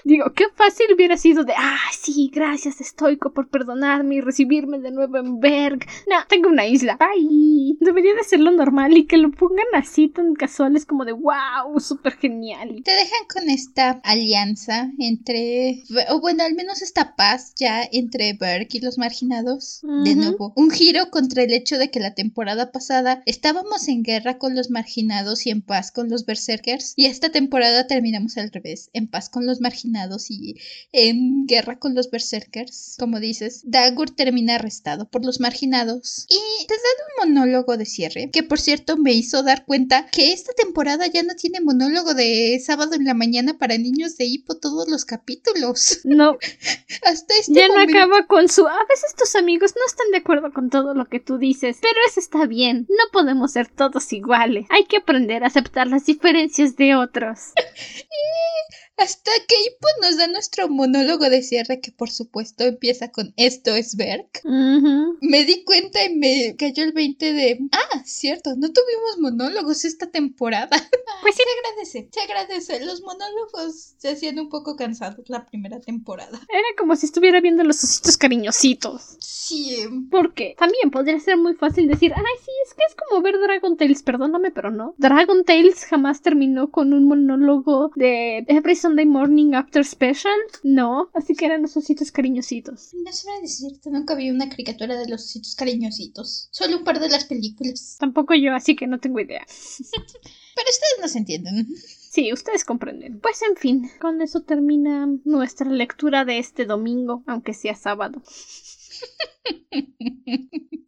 [0.04, 4.92] Digo, qué fácil hubiera sido de, ah, sí, gracias Stoico por perdonarme y recibirme de
[4.92, 5.86] nuevo en Berg.
[6.08, 6.98] No, tengo una isla.
[6.98, 7.78] Bye.
[7.80, 11.80] Debería de ser lo normal y que lo pongan así tan casuales como de, wow,
[11.80, 12.82] súper genial.
[12.84, 18.68] Te dejan con esta alianza entre, o bueno, al menos esta paz ya entre Berg
[18.72, 19.82] y los marginados.
[20.04, 24.38] De nuevo, un giro contra el hecho de que la temporada pasada estábamos en guerra
[24.38, 26.94] con los marginados y en paz con los berserkers.
[26.96, 30.56] Y esta temporada terminamos al revés, en paz con los marginados y
[30.92, 32.96] en guerra con los berserkers.
[32.98, 36.26] Como dices, Dagur termina arrestado por los marginados.
[36.30, 40.34] Y te dan un monólogo de cierre, que por cierto me hizo dar cuenta que
[40.34, 44.58] esta temporada ya no tiene monólogo de sábado en la mañana para niños de hipo
[44.58, 46.00] todos los capítulos.
[46.06, 46.38] no,
[47.04, 47.98] Hasta este Ya no momento.
[47.98, 48.68] acaba con su...
[48.68, 51.96] A veces tus amigos no están de acuerdo con todo lo que tú dices, pero
[52.08, 52.86] eso está bien.
[52.90, 54.66] No podemos ser todos iguales.
[54.70, 57.52] Hay que aprender a aceptar las diferencias de otros.
[58.98, 63.76] Hasta que Hippo nos da nuestro monólogo de cierre, que por supuesto empieza con Esto
[63.76, 63.96] es.
[64.44, 65.18] Ujú.
[65.22, 67.60] Me di cuenta y me cayó el 20 de.
[67.72, 70.70] Ah, cierto, no tuvimos monólogos esta temporada.
[71.22, 71.42] Pues sí.
[71.44, 72.86] Se agradece, se agradece.
[72.86, 76.40] Los monólogos se hacían un poco cansados la primera temporada.
[76.48, 79.18] Era como si estuviera viendo los ositos cariñositos.
[79.20, 79.88] Sí.
[80.12, 83.78] Porque también podría ser muy fácil decir, ay, sí, es que es como ver Dragon
[83.78, 84.94] Tales, perdóname, pero no.
[84.98, 88.46] Dragon Tales jamás terminó con un monólogo de
[88.88, 90.40] Sunday Morning After Special.
[90.64, 92.94] No, así que eran los ositos cariñositos.
[92.94, 96.48] No sabré decirte, nunca vi una caricatura de los ositos cariñositos.
[96.52, 97.98] Solo un par de las películas.
[98.00, 99.46] Tampoco yo, así que no tengo idea.
[99.86, 101.68] Pero ustedes no se entienden.
[101.76, 103.20] Sí, ustedes comprenden.
[103.20, 108.22] Pues en fin, con eso termina nuestra lectura de este domingo, aunque sea sábado.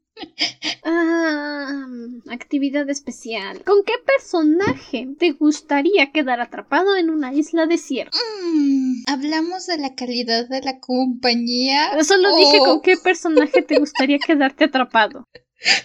[0.84, 1.86] Ah,
[2.30, 3.64] actividad especial.
[3.64, 8.18] ¿Con qué personaje te gustaría quedar atrapado en una isla desierta?
[8.54, 11.92] Mm, Hablamos de la calidad de la compañía.
[12.04, 15.26] Solo dije o- con qué personaje te gustaría quedarte atrapado.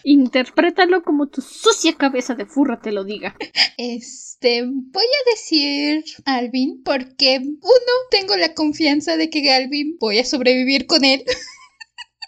[0.04, 3.36] Interprétalo como tu sucia cabeza de furra te lo diga.
[3.76, 10.24] Este, voy a decir Alvin porque uno, tengo la confianza de que Alvin voy a
[10.24, 11.24] sobrevivir con él.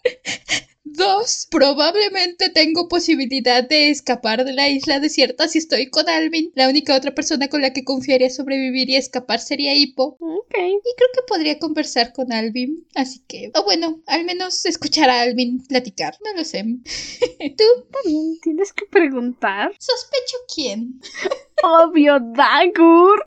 [0.97, 6.53] Dos, probablemente tengo posibilidad de escapar de la isla desierta si estoy con Alvin.
[6.55, 10.17] La única otra persona con la que confiaría sobrevivir y escapar sería Hippo.
[10.21, 10.55] Ok.
[10.57, 12.87] Y creo que podría conversar con Alvin.
[12.95, 16.17] Así que, o bueno, al menos escuchar a Alvin platicar.
[16.25, 16.65] No lo sé.
[17.59, 17.65] ¿Tú?
[18.05, 19.73] Bien, tienes que preguntar.
[19.79, 21.01] Sospecho quién.
[21.63, 23.25] Obvio, Dagur.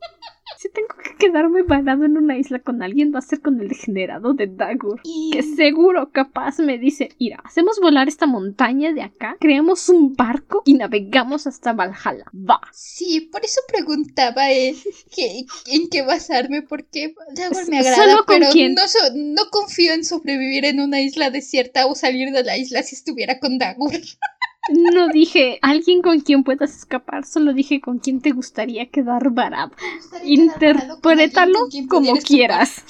[0.58, 3.68] Si tengo que quedarme varado en una isla con alguien, va a ser con el
[3.68, 5.00] degenerado de Dagur.
[5.04, 5.30] Y...
[5.32, 10.62] Que seguro capaz me dice, mira, hacemos volar esta montaña de acá, creamos un barco
[10.64, 12.24] y navegamos hasta Valhalla.
[12.34, 12.60] Va.
[12.72, 14.74] Sí, por eso preguntaba eh,
[15.14, 18.74] que- en qué basarme, porque Dagur me agrada, ¿solo con pero quién?
[18.74, 22.82] No, so- no confío en sobrevivir en una isla desierta o salir de la isla
[22.82, 23.92] si estuviera con Dagur.
[24.68, 29.72] No dije alguien con quien puedas escapar, solo dije con quien te gustaría quedar varado.
[30.24, 32.84] Interprétalo como quieras.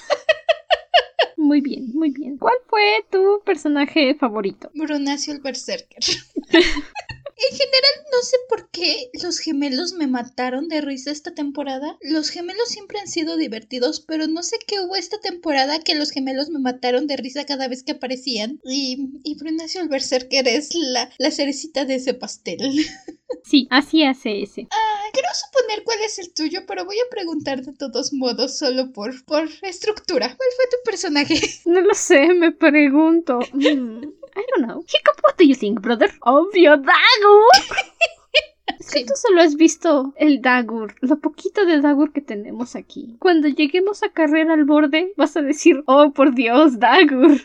[1.36, 2.36] Muy bien, muy bien.
[2.36, 4.70] ¿Cuál fue tu personaje favorito?
[4.74, 5.98] Brunacio el Berserker.
[7.42, 11.96] En general, no sé por qué los gemelos me mataron de risa esta temporada.
[12.02, 16.10] Los gemelos siempre han sido divertidos, pero no sé qué hubo esta temporada que los
[16.10, 18.60] gemelos me mataron de risa cada vez que aparecían.
[18.62, 22.58] Y, y Brunacio el Berserker es la, la cerecita de ese pastel.
[23.44, 24.66] Sí, así hace ese.
[24.70, 28.92] Ah, quiero suponer cuál es el tuyo, pero voy a preguntar de todos modos, solo
[28.92, 30.26] por, por estructura.
[30.36, 31.34] ¿Cuál fue tu personaje?
[31.66, 33.40] No lo sé, me pregunto.
[33.52, 34.02] Mm,
[34.36, 34.80] I don't know.
[34.86, 36.10] Hiccup, what do you think, brother?
[36.22, 37.76] Obvio, Dagur.
[38.78, 43.16] Es que tú solo has visto el Dagur, lo poquito de Dagur que tenemos aquí.
[43.18, 47.40] Cuando lleguemos a carrera al borde, vas a decir, oh por Dios, Dagur.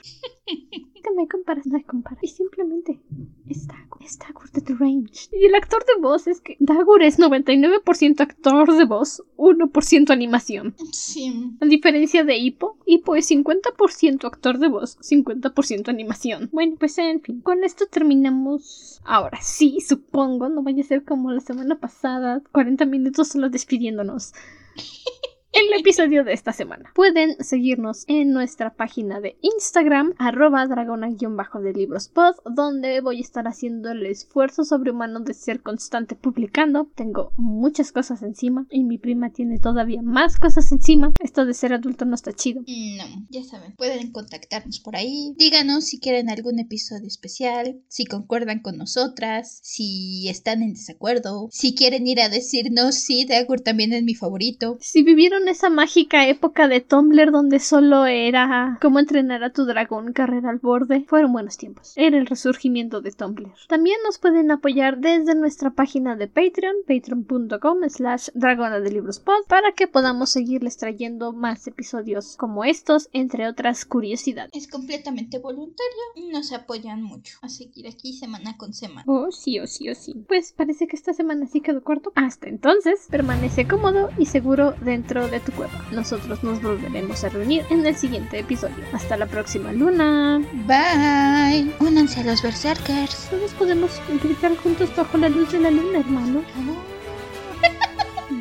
[1.06, 2.26] que no hay comparación, no hay comparación.
[2.26, 3.00] Y simplemente
[3.48, 5.30] es Dagur, es Dagur de The Range.
[5.32, 10.76] Y el actor de voz es que Dagur es 99% actor de voz, 1% animación.
[10.92, 11.52] Sí.
[11.62, 16.50] A diferencia de Hippo, Hippo es 50% actor de voz, 50% animación.
[16.52, 19.02] Bueno, pues en fin, con esto terminamos.
[19.06, 24.34] Ahora sí, supongo, no vaya a ser como la semana pasada, 40 minutos solo despidiéndonos.
[25.56, 26.92] el episodio de esta semana.
[26.94, 33.48] Pueden seguirnos en nuestra página de Instagram, arroba dragona-de libros pod, donde voy a estar
[33.48, 36.92] haciendo el esfuerzo sobrehumano de ser constante publicando.
[36.94, 41.14] Tengo muchas cosas encima y mi prima tiene todavía más cosas encima.
[41.20, 42.62] Esto de ser adulto no está chido.
[42.68, 45.36] No, ya saben, pueden contactarnos por ahí.
[45.38, 51.76] Díganos si quieren algún episodio especial, si concuerdan con nosotras, si están en desacuerdo, si
[51.76, 54.78] quieren ir a decirnos si Dagur también es mi favorito.
[54.82, 60.14] Si vivieron esa mágica época de Tumblr donde solo era cómo entrenar a tu dragón
[60.14, 61.94] carrera al borde, fueron buenos tiempos.
[61.96, 63.54] Era el resurgimiento de Tumblr.
[63.68, 69.46] También nos pueden apoyar desde nuestra página de Patreon, patreon.com slash dragona de libros pod,
[69.48, 74.52] para que podamos seguirles trayendo más episodios como estos, entre otras curiosidades.
[74.54, 79.04] Es completamente voluntario y nos apoyan mucho a seguir aquí semana con semana.
[79.08, 80.14] Oh, sí, oh, sí, oh, sí.
[80.28, 82.12] Pues parece que esta semana sí quedó corto.
[82.16, 85.74] Hasta entonces, permanece cómodo y seguro dentro de tu cueva.
[85.92, 88.76] Nosotros nos volveremos a reunir en el siguiente episodio.
[88.94, 90.42] Hasta la próxima luna.
[90.66, 91.74] Bye.
[91.80, 93.28] Únanse a los berserkers.
[93.30, 93.92] Todos podemos
[94.24, 96.42] gritar juntos bajo la luz de la luna, hermano.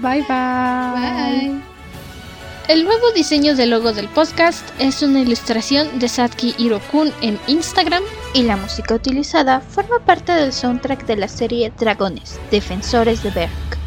[0.00, 1.50] Bye bye.
[1.50, 1.60] Bye.
[2.68, 8.02] El nuevo diseño del logo del podcast es una ilustración de Satki Hirokun en Instagram.
[8.32, 13.83] Y la música utilizada forma parte del soundtrack de la serie Dragones, Defensores de Berk.